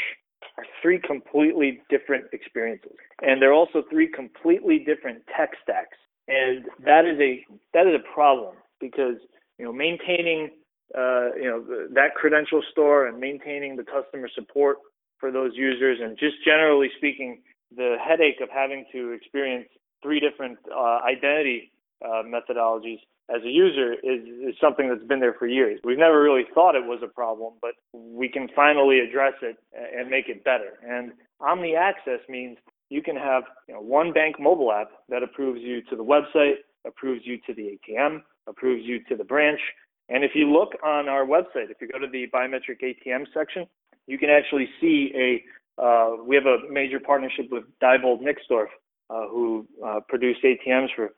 are 0.59 0.65
three 0.83 1.01
completely 1.01 1.81
different 1.89 2.27
experiences. 2.33 2.93
And 3.23 3.41
they're 3.41 3.55
also 3.55 3.83
three 3.91 4.09
completely 4.09 4.79
different 4.79 5.23
tech 5.35 5.53
stacks. 5.63 5.97
And 6.29 6.67
that 6.85 7.07
is 7.07 7.19
a 7.19 7.45
that 7.73 7.87
is 7.87 7.95
a 7.95 8.13
problem 8.13 8.57
because 8.79 9.17
you 9.59 9.65
know 9.65 9.73
maintaining 9.73 10.51
uh, 10.97 11.35
you 11.35 11.49
know 11.49 11.65
that 11.95 12.15
credential 12.15 12.63
store 12.71 13.07
and 13.07 13.19
maintaining 13.19 13.77
the 13.77 13.85
customer 13.85 14.29
support 14.35 14.77
for 15.19 15.33
those 15.33 15.53
users, 15.55 15.99
and 16.03 16.19
just 16.19 16.35
generally 16.45 16.91
speaking, 16.99 17.41
the 17.75 17.97
headache 18.07 18.41
of 18.43 18.51
having 18.53 18.85
to 18.93 19.13
experience 19.13 19.69
three 20.03 20.21
different 20.21 20.59
uh, 20.71 20.99
identity 21.09 21.73
uh, 22.05 22.23
methodologies 22.23 22.99
as 23.35 23.43
a 23.43 23.49
user 23.49 23.95
is, 23.95 24.23
is 24.49 24.55
something 24.61 24.89
that's 24.89 25.07
been 25.07 25.21
there 25.21 25.35
for 25.35 25.47
years. 25.47 25.81
We've 25.85 25.99
never 25.99 26.23
really 26.23 26.45
thought 26.55 26.77
it 26.77 26.85
was 26.85 27.01
a 27.03 27.09
problem, 27.09 27.55
but 27.61 27.73
we 27.93 28.29
can 28.29 28.49
finally 28.55 29.01
address 29.01 29.35
it 29.43 29.57
and 29.73 30.09
make 30.09 30.29
it 30.29 30.45
better. 30.45 30.79
And 30.87 31.13
Omni 31.41 31.75
Access 31.75 32.21
means 32.29 32.59
you 32.89 33.03
can 33.03 33.17
have 33.17 33.45
you 33.69 33.75
know, 33.75 33.81
one 33.81 34.13
bank 34.13 34.37
mobile 34.39 34.73
app 34.73 34.91
that 35.09 35.23
approves 35.23 35.61
you 35.61 35.83
to 35.91 35.97
the 35.97 36.05
website, 36.05 36.57
approves 36.87 37.23
you 37.25 37.39
to 37.47 37.55
the 37.55 37.79
ATM, 37.89 38.23
approves 38.47 38.85
you 38.85 39.03
to 39.09 39.17
the 39.17 39.25
branch. 39.25 39.61
And 40.09 40.23
if 40.23 40.33
you 40.35 40.53
look 40.53 40.75
on 40.85 41.09
our 41.09 41.27
website, 41.27 41.71
if 41.71 41.79
you 41.81 41.89
go 41.89 41.99
to 41.99 42.07
the 42.07 42.27
biometric 42.33 42.81
ATM 42.83 43.27
section, 43.35 43.67
you 44.07 44.19
can 44.19 44.31
actually 44.31 44.69
see 44.81 45.13
a 45.17 45.43
uh, 45.79 46.17
we 46.25 46.35
have 46.35 46.47
a 46.47 46.57
major 46.71 46.99
partnership 46.99 47.49
with 47.51 47.65
Diebold 47.83 48.23
Nixdorf, 48.23 48.69
uh, 49.11 49.29
who 49.29 49.67
uh, 49.85 50.01
produce 50.09 50.39
ATMs 50.43 50.89
for 50.97 51.11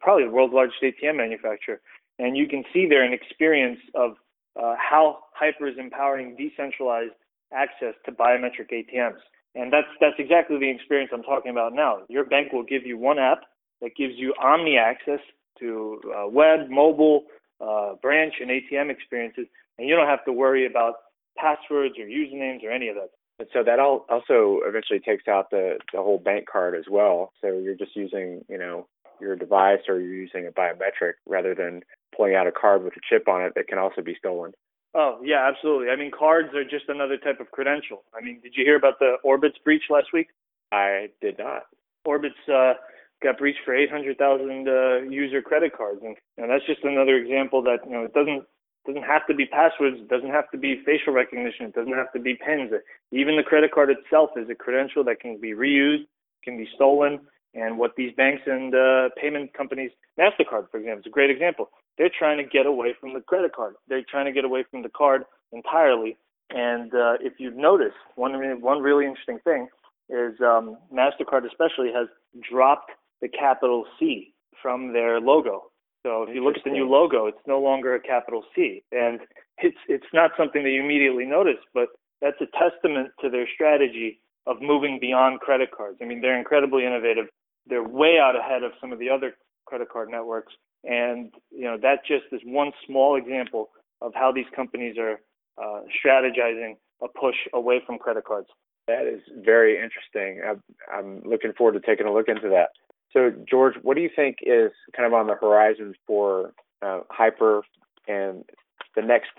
probably 0.00 0.24
the 0.24 0.30
world's 0.30 0.54
largest 0.54 0.82
ATM 0.82 1.16
manufacturer. 1.16 1.80
And 2.18 2.36
you 2.36 2.46
can 2.46 2.64
see 2.72 2.86
there 2.88 3.02
an 3.02 3.12
experience 3.12 3.80
of 3.94 4.12
uh, 4.60 4.74
how 4.76 5.18
Hyper 5.32 5.68
is 5.68 5.78
empowering 5.78 6.36
decentralized 6.36 7.12
access 7.52 7.94
to 8.04 8.12
biometric 8.12 8.70
ATMs. 8.72 9.18
And 9.54 9.72
that's 9.72 9.88
that's 10.00 10.16
exactly 10.18 10.58
the 10.58 10.70
experience 10.70 11.10
I'm 11.12 11.22
talking 11.22 11.50
about 11.50 11.72
now. 11.72 12.02
Your 12.08 12.24
bank 12.24 12.52
will 12.52 12.62
give 12.62 12.86
you 12.86 12.96
one 12.98 13.18
app 13.18 13.40
that 13.80 13.96
gives 13.96 14.14
you 14.16 14.34
omni 14.40 14.76
access 14.76 15.20
to 15.58 16.00
uh, 16.16 16.28
web, 16.28 16.68
mobile, 16.68 17.24
uh, 17.60 17.94
branch, 18.00 18.34
and 18.40 18.50
ATM 18.50 18.90
experiences, 18.90 19.46
and 19.78 19.88
you 19.88 19.96
don't 19.96 20.06
have 20.06 20.24
to 20.26 20.32
worry 20.32 20.66
about 20.66 20.94
passwords 21.36 21.94
or 21.98 22.04
usernames 22.04 22.62
or 22.62 22.70
any 22.70 22.88
of 22.88 22.94
that. 22.94 23.10
And 23.40 23.48
so 23.52 23.64
that 23.64 23.80
also 23.80 24.60
eventually 24.66 25.00
takes 25.00 25.26
out 25.26 25.50
the 25.50 25.78
the 25.92 25.98
whole 25.98 26.18
bank 26.18 26.46
card 26.50 26.76
as 26.76 26.84
well. 26.90 27.32
So 27.40 27.48
you're 27.48 27.74
just 27.74 27.96
using 27.96 28.44
you 28.48 28.58
know 28.58 28.86
your 29.20 29.36
device 29.36 29.80
or 29.88 30.00
you're 30.00 30.14
using 30.14 30.46
a 30.46 30.52
biometric 30.52 31.14
rather 31.26 31.54
than 31.54 31.82
pulling 32.16 32.34
out 32.34 32.46
a 32.46 32.52
card 32.52 32.84
with 32.84 32.94
a 32.96 33.00
chip 33.08 33.28
on 33.28 33.42
it 33.42 33.52
that 33.54 33.68
can 33.68 33.78
also 33.78 34.02
be 34.02 34.14
stolen. 34.18 34.52
Oh 34.94 35.20
yeah, 35.22 35.48
absolutely. 35.48 35.90
I 35.90 35.96
mean, 35.96 36.10
cards 36.10 36.48
are 36.54 36.64
just 36.64 36.88
another 36.88 37.16
type 37.16 37.40
of 37.40 37.50
credential. 37.52 38.02
I 38.14 38.24
mean, 38.24 38.40
did 38.42 38.54
you 38.56 38.64
hear 38.64 38.76
about 38.76 38.98
the 38.98 39.16
Orbitz 39.24 39.62
breach 39.64 39.84
last 39.88 40.08
week? 40.12 40.28
I 40.72 41.08
did 41.20 41.38
not. 41.38 41.62
Orbitz 42.06 42.38
uh, 42.48 42.74
got 43.22 43.38
breached 43.38 43.60
for 43.64 43.74
800,000 43.74 44.68
uh, 44.68 45.08
user 45.08 45.42
credit 45.42 45.76
cards, 45.76 46.00
and, 46.02 46.16
and 46.38 46.50
that's 46.50 46.66
just 46.66 46.82
another 46.82 47.16
example 47.16 47.62
that 47.62 47.78
you 47.84 47.92
know 47.92 48.04
it 48.04 48.14
doesn't 48.14 48.44
doesn't 48.86 49.02
have 49.02 49.26
to 49.26 49.34
be 49.34 49.46
passwords, 49.46 49.98
it 50.00 50.08
doesn't 50.08 50.30
have 50.30 50.50
to 50.50 50.58
be 50.58 50.82
facial 50.84 51.12
recognition, 51.12 51.66
it 51.66 51.74
doesn't 51.74 51.92
have 51.92 52.12
to 52.12 52.18
be 52.18 52.34
pins. 52.34 52.72
Even 53.12 53.36
the 53.36 53.42
credit 53.42 53.72
card 53.72 53.90
itself 53.90 54.30
is 54.36 54.48
a 54.48 54.54
credential 54.54 55.04
that 55.04 55.20
can 55.20 55.38
be 55.38 55.52
reused, 55.52 56.06
can 56.42 56.56
be 56.56 56.66
stolen, 56.74 57.20
and 57.54 57.78
what 57.78 57.92
these 57.96 58.12
banks 58.16 58.42
and 58.46 58.74
uh, 58.74 59.08
payment 59.20 59.52
companies, 59.54 59.90
Mastercard, 60.18 60.70
for 60.70 60.78
example, 60.78 61.00
is 61.00 61.06
a 61.06 61.10
great 61.10 61.30
example. 61.30 61.70
They're 61.98 62.10
trying 62.16 62.38
to 62.38 62.44
get 62.44 62.66
away 62.66 62.94
from 63.00 63.12
the 63.12 63.20
credit 63.20 63.54
card. 63.54 63.74
They're 63.88 64.04
trying 64.08 64.26
to 64.26 64.32
get 64.32 64.44
away 64.44 64.64
from 64.70 64.82
the 64.82 64.88
card 64.88 65.24
entirely. 65.52 66.16
And 66.50 66.94
uh, 66.94 67.14
if 67.20 67.34
you've 67.38 67.56
noticed, 67.56 67.96
one 68.16 68.32
one 68.60 68.80
really 68.82 69.06
interesting 69.06 69.38
thing 69.44 69.68
is 70.08 70.34
um, 70.40 70.76
Mastercard, 70.92 71.46
especially, 71.46 71.92
has 71.94 72.08
dropped 72.50 72.90
the 73.20 73.28
capital 73.28 73.84
C 73.98 74.32
from 74.62 74.92
their 74.92 75.20
logo. 75.20 75.70
So 76.02 76.22
if 76.22 76.34
you 76.34 76.42
look 76.42 76.56
at 76.56 76.64
the 76.64 76.70
new 76.70 76.88
logo, 76.88 77.26
it's 77.26 77.46
no 77.46 77.60
longer 77.60 77.94
a 77.94 78.00
capital 78.00 78.42
C, 78.54 78.82
and 78.90 79.20
it's 79.58 79.76
it's 79.88 80.06
not 80.12 80.30
something 80.36 80.62
that 80.62 80.70
you 80.70 80.82
immediately 80.82 81.26
notice, 81.26 81.60
but 81.74 81.88
that's 82.22 82.40
a 82.40 82.46
testament 82.58 83.10
to 83.20 83.28
their 83.28 83.46
strategy 83.54 84.20
of 84.46 84.56
moving 84.62 84.98
beyond 85.00 85.40
credit 85.40 85.70
cards. 85.76 85.98
I 86.00 86.06
mean, 86.06 86.20
they're 86.20 86.38
incredibly 86.38 86.86
innovative. 86.86 87.26
They're 87.66 87.86
way 87.86 88.18
out 88.20 88.36
ahead 88.36 88.62
of 88.62 88.72
some 88.80 88.92
of 88.92 88.98
the 88.98 89.10
other 89.10 89.34
credit 89.66 89.88
card 89.90 90.10
networks, 90.10 90.52
and 90.84 91.32
you 91.50 91.64
know 91.64 91.76
that 91.78 92.04
just 92.06 92.24
is 92.32 92.40
one 92.44 92.72
small 92.86 93.16
example 93.16 93.70
of 94.00 94.12
how 94.14 94.32
these 94.32 94.46
companies 94.54 94.96
are 94.98 95.20
uh, 95.62 95.82
strategizing 96.04 96.76
a 97.02 97.08
push 97.08 97.36
away 97.52 97.80
from 97.86 97.98
credit 97.98 98.24
cards. 98.24 98.48
That 98.88 99.06
is 99.06 99.20
very 99.44 99.76
interesting. 99.76 100.42
I'm, 100.46 100.62
I'm 100.92 101.22
looking 101.24 101.52
forward 101.52 101.80
to 101.80 101.80
taking 101.80 102.06
a 102.06 102.12
look 102.12 102.28
into 102.28 102.48
that. 102.48 102.70
So, 103.12 103.30
George, 103.48 103.74
what 103.82 103.94
do 103.94 104.02
you 104.02 104.10
think 104.14 104.38
is 104.42 104.72
kind 104.96 105.06
of 105.06 105.12
on 105.12 105.26
the 105.26 105.34
horizon 105.34 105.94
for 106.06 106.52
uh, 106.82 107.00
Hyper 107.10 107.62
and 108.08 108.44
the 108.96 109.02
next 109.02 109.30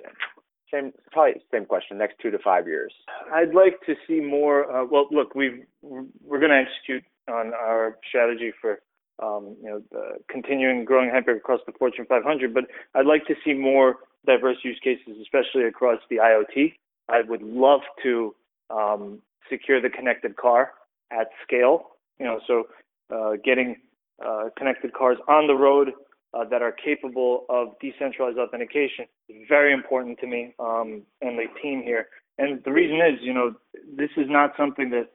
same 0.72 0.94
probably 1.12 1.42
same 1.52 1.66
question 1.66 1.98
next 1.98 2.16
two 2.22 2.32
to 2.32 2.40
five 2.40 2.66
years 2.68 2.94
i'd 3.34 3.54
like 3.54 3.80
to 3.86 3.96
see 4.08 4.20
more 4.22 4.72
uh, 4.72 4.86
well 4.86 5.08
look 5.12 5.36
we 5.36 5.64
we're 5.82 6.40
going 6.40 6.52
to 6.52 6.64
execute 6.66 7.04
on 7.30 7.54
our 7.54 7.98
strategy 8.08 8.52
for 8.60 8.80
um, 9.22 9.56
you 9.62 9.70
know 9.70 9.82
continuing 10.30 10.86
growing 10.86 11.10
hyper 11.10 11.36
across 11.36 11.60
the 11.66 11.74
fortune 11.74 12.06
500 12.08 12.54
but 12.54 12.66
i'd 12.96 13.06
like 13.06 13.26
to 13.28 13.36
see 13.46 13.54
more 13.54 13.98
diverse 14.26 14.58
use 14.64 14.80
cases 14.84 15.16
especially 15.22 15.64
across 15.64 16.00
the 16.10 16.18
iot 16.18 16.74
i 17.10 17.22
would 17.28 17.42
love 17.42 17.82
to 18.02 18.36
um, 18.70 19.20
secure 19.50 19.82
the 19.82 19.90
connected 19.90 20.36
car 20.38 20.72
at 21.12 21.28
scale 21.44 21.92
you 22.20 22.26
know 22.26 22.40
so 22.48 22.64
uh, 23.14 23.34
getting 23.44 23.76
uh, 24.26 24.50
connected 24.58 24.94
cars 24.94 25.18
on 25.28 25.48
the 25.48 25.54
road 25.54 25.92
uh, 26.34 26.46
that 26.46 26.62
are 26.62 26.72
capable 26.72 27.46
of 27.50 27.70
decentralized 27.82 28.38
authentication 28.38 29.06
is 29.30 29.36
very 29.50 29.74
important 29.74 30.20
to 30.20 30.28
me 30.28 30.54
um, 30.60 31.02
and 31.22 31.38
the 31.38 31.46
team 31.62 31.82
here. 31.84 32.08
And 32.38 32.64
the 32.64 32.72
reason 32.72 32.98
is, 32.98 33.20
you 33.22 33.34
know, 33.34 33.54
this 33.98 34.10
is 34.18 34.28
not 34.30 34.54
something 34.58 34.90
that 34.92 35.10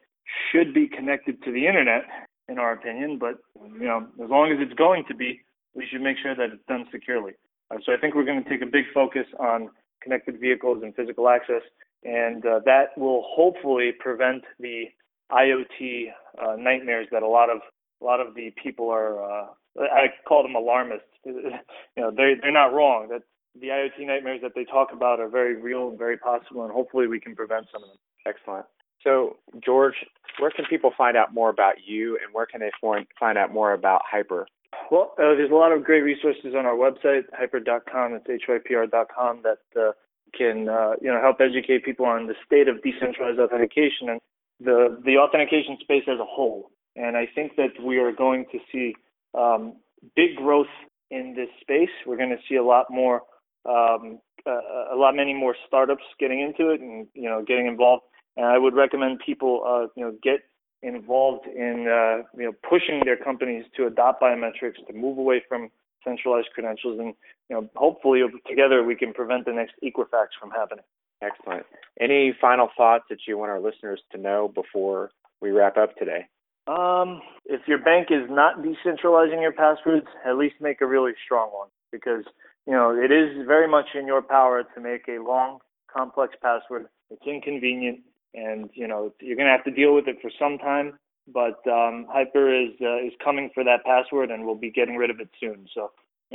should 0.50 0.74
be 0.74 0.88
connected 0.88 1.42
to 1.44 1.52
the 1.52 1.66
internet, 1.66 2.02
in 2.48 2.58
our 2.58 2.72
opinion. 2.72 3.18
But 3.18 3.38
you 3.78 3.86
know, 3.86 4.06
as 4.22 4.30
long 4.30 4.52
as 4.52 4.58
it's 4.60 4.74
going 4.74 5.04
to 5.08 5.14
be, 5.14 5.40
we 5.74 5.86
should 5.90 6.00
make 6.00 6.16
sure 6.22 6.34
that 6.34 6.50
it's 6.52 6.66
done 6.68 6.86
securely. 6.92 7.32
Uh, 7.70 7.78
so 7.84 7.92
I 7.92 7.96
think 7.96 8.14
we're 8.14 8.24
going 8.24 8.42
to 8.42 8.48
take 8.48 8.62
a 8.62 8.70
big 8.70 8.84
focus 8.94 9.26
on 9.38 9.70
connected 10.02 10.40
vehicles 10.40 10.82
and 10.82 10.94
physical 10.94 11.28
access, 11.28 11.62
and 12.04 12.44
uh, 12.46 12.60
that 12.64 12.96
will 12.96 13.24
hopefully 13.26 13.92
prevent 13.98 14.44
the 14.60 14.84
IoT 15.32 16.12
uh, 16.40 16.56
nightmares 16.56 17.08
that 17.10 17.22
a 17.22 17.28
lot 17.28 17.50
of 17.50 17.58
a 18.00 18.04
lot 18.04 18.20
of 18.20 18.34
the 18.34 18.52
people 18.62 18.90
are 18.90 19.22
uh, 19.22 19.46
I 19.78 20.06
call 20.26 20.42
them 20.42 20.54
alarmists. 20.54 21.08
you 21.24 21.50
know, 21.96 22.10
they 22.10 22.34
they're 22.40 22.52
not 22.52 22.72
wrong. 22.72 23.08
That 23.10 23.22
the 23.60 23.68
IoT 23.68 24.06
nightmares 24.06 24.40
that 24.42 24.52
they 24.54 24.64
talk 24.64 24.88
about 24.92 25.20
are 25.20 25.28
very 25.28 25.56
real 25.56 25.88
and 25.88 25.98
very 25.98 26.16
possible, 26.16 26.64
and 26.64 26.72
hopefully 26.72 27.06
we 27.06 27.20
can 27.20 27.34
prevent 27.34 27.66
some 27.72 27.82
of 27.82 27.88
them. 27.88 27.98
Excellent. 28.26 28.66
So, 29.06 29.36
George, 29.64 29.94
where 30.40 30.50
can 30.50 30.64
people 30.68 30.90
find 30.98 31.16
out 31.16 31.32
more 31.32 31.48
about 31.48 31.74
you, 31.86 32.18
and 32.22 32.34
where 32.34 32.44
can 32.44 32.60
they 32.60 32.72
find 32.80 33.38
out 33.38 33.54
more 33.54 33.72
about 33.72 34.02
Hyper? 34.10 34.48
Well, 34.90 35.14
uh, 35.16 35.38
there's 35.38 35.52
a 35.52 35.54
lot 35.54 35.70
of 35.70 35.84
great 35.84 36.02
resources 36.02 36.54
on 36.58 36.66
our 36.66 36.74
website, 36.74 37.22
hyper.com. 37.32 38.20
It's 38.26 38.44
hypr.com 38.44 39.42
that 39.44 39.80
uh, 39.80 39.92
can 40.36 40.68
uh, 40.68 40.94
you 41.00 41.10
know 41.10 41.20
help 41.20 41.40
educate 41.40 41.84
people 41.84 42.04
on 42.04 42.26
the 42.26 42.34
state 42.44 42.66
of 42.66 42.82
decentralized 42.82 43.38
authentication 43.38 44.08
and 44.08 44.20
the 44.58 45.00
the 45.04 45.16
authentication 45.18 45.78
space 45.80 46.04
as 46.08 46.18
a 46.18 46.24
whole. 46.24 46.70
And 46.96 47.16
I 47.16 47.28
think 47.32 47.56
that 47.56 47.80
we 47.80 47.98
are 47.98 48.10
going 48.12 48.46
to 48.50 48.58
see 48.72 48.96
um, 49.38 49.74
big 50.16 50.34
growth 50.34 50.66
in 51.12 51.34
this 51.36 51.48
space. 51.60 51.94
We're 52.06 52.16
going 52.16 52.30
to 52.30 52.42
see 52.48 52.56
a 52.56 52.64
lot 52.64 52.86
more, 52.90 53.22
um, 53.68 54.18
uh, 54.46 54.94
a 54.94 54.96
lot 54.96 55.14
many 55.14 55.32
more 55.32 55.54
startups 55.66 56.04
getting 56.18 56.40
into 56.40 56.70
it 56.70 56.80
and 56.80 57.06
you 57.14 57.28
know 57.28 57.44
getting 57.46 57.68
involved. 57.68 58.02
And 58.36 58.46
I 58.46 58.58
would 58.58 58.74
recommend 58.74 59.20
people, 59.24 59.62
uh, 59.66 59.88
you 59.96 60.04
know, 60.04 60.14
get 60.22 60.40
involved 60.82 61.46
in 61.46 61.88
uh, 61.88 62.22
you 62.36 62.44
know 62.44 62.52
pushing 62.68 63.02
their 63.04 63.16
companies 63.16 63.64
to 63.76 63.86
adopt 63.86 64.22
biometrics, 64.22 64.84
to 64.86 64.92
move 64.92 65.18
away 65.18 65.42
from 65.48 65.70
centralized 66.04 66.48
credentials, 66.54 66.98
and 66.98 67.14
you 67.48 67.56
know 67.56 67.68
hopefully 67.74 68.22
together 68.48 68.84
we 68.84 68.94
can 68.94 69.12
prevent 69.12 69.44
the 69.44 69.52
next 69.52 69.74
Equifax 69.82 70.28
from 70.38 70.50
happening. 70.50 70.84
Excellent. 71.22 71.64
Any 72.00 72.34
final 72.38 72.68
thoughts 72.76 73.04
that 73.08 73.20
you 73.26 73.38
want 73.38 73.50
our 73.50 73.60
listeners 73.60 74.00
to 74.12 74.18
know 74.18 74.52
before 74.54 75.10
we 75.40 75.50
wrap 75.50 75.76
up 75.76 75.96
today? 75.96 76.26
Um, 76.66 77.22
if 77.46 77.62
your 77.66 77.78
bank 77.78 78.08
is 78.10 78.28
not 78.28 78.58
decentralizing 78.58 79.40
your 79.40 79.52
passwords, 79.52 80.06
at 80.26 80.36
least 80.36 80.56
make 80.60 80.80
a 80.80 80.86
really 80.86 81.12
strong 81.24 81.50
one 81.52 81.68
because 81.90 82.24
you 82.66 82.72
know 82.72 82.90
it 82.90 83.10
is 83.10 83.46
very 83.46 83.68
much 83.68 83.86
in 83.94 84.06
your 84.06 84.22
power 84.22 84.62
to 84.74 84.80
make 84.80 85.08
a 85.08 85.22
long, 85.22 85.58
complex 85.92 86.34
password. 86.42 86.86
It's 87.10 87.22
inconvenient, 87.26 88.00
and 88.36 88.70
you 88.74 88.86
know 88.86 89.12
you're 89.20 89.36
going 89.36 89.46
to 89.46 89.52
have 89.52 89.64
to 89.64 89.70
deal 89.70 89.94
with 89.94 90.06
it 90.06 90.18
for 90.20 90.30
some 90.38 90.58
time. 90.58 90.98
But 91.32 91.66
um, 91.66 92.06
Hyper 92.08 92.54
is 92.54 92.70
uh, 92.80 92.98
is 92.98 93.12
coming 93.24 93.50
for 93.52 93.64
that 93.64 93.84
password, 93.84 94.30
and 94.30 94.44
we'll 94.44 94.54
be 94.54 94.70
getting 94.70 94.96
rid 94.96 95.10
of 95.10 95.18
it 95.18 95.28
soon. 95.40 95.66
So 95.74 95.90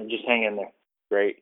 just 0.10 0.26
hang 0.28 0.44
in 0.44 0.58
there. 0.58 0.72
Great. 1.10 1.38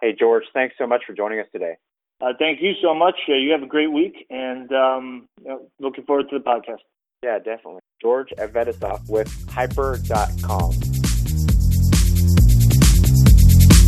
Hey 0.00 0.14
George, 0.18 0.44
thanks 0.54 0.76
so 0.78 0.86
much 0.86 1.02
for 1.06 1.12
joining 1.12 1.40
us 1.40 1.46
today. 1.52 1.76
Uh, 2.20 2.32
thank 2.38 2.62
you 2.62 2.72
so 2.80 2.94
much. 2.94 3.16
Uh, 3.28 3.34
you 3.34 3.50
have 3.50 3.62
a 3.62 3.66
great 3.66 3.92
week, 3.92 4.26
and 4.30 4.72
um, 4.72 5.28
you 5.42 5.48
know, 5.48 5.68
looking 5.80 6.04
forward 6.04 6.26
to 6.30 6.38
the 6.38 6.44
podcast. 6.44 6.78
Yeah, 7.22 7.38
definitely. 7.38 7.80
George 8.00 8.32
Avetisov 8.38 9.08
with 9.08 9.28
Hyper.com. 9.50 10.93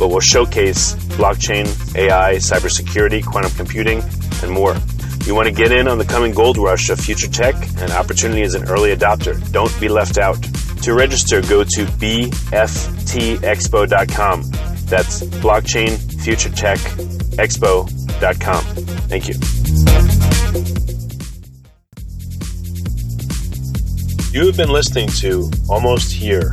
but 0.00 0.08
will 0.08 0.18
showcase 0.18 0.94
blockchain, 1.16 1.68
AI, 1.94 2.34
cybersecurity, 2.36 3.24
quantum 3.24 3.52
computing, 3.52 4.02
and 4.42 4.50
more. 4.50 4.74
You 5.24 5.36
want 5.36 5.46
to 5.46 5.54
get 5.54 5.70
in 5.70 5.86
on 5.86 5.98
the 5.98 6.04
coming 6.04 6.34
gold 6.34 6.58
rush 6.58 6.90
of 6.90 6.98
future 6.98 7.28
tech 7.28 7.54
and 7.78 7.92
opportunity 7.92 8.42
as 8.42 8.54
an 8.54 8.68
early 8.68 8.92
adopter. 8.96 9.38
Don't 9.52 9.72
be 9.78 9.88
left 9.88 10.18
out. 10.18 10.42
To 10.82 10.94
register, 10.94 11.40
go 11.42 11.62
to 11.62 11.84
bftexpo.com 11.84 12.30
that's 14.90 15.22
blockchain 15.22 15.96
future 16.22 16.50
tech 16.50 16.78
expo.com. 17.38 18.64
Thank 19.08 19.28
you. 19.28 19.34
You 24.32 24.46
have 24.46 24.56
been 24.56 24.70
listening 24.70 25.08
to 25.20 25.50
Almost 25.68 26.12
Here, 26.12 26.52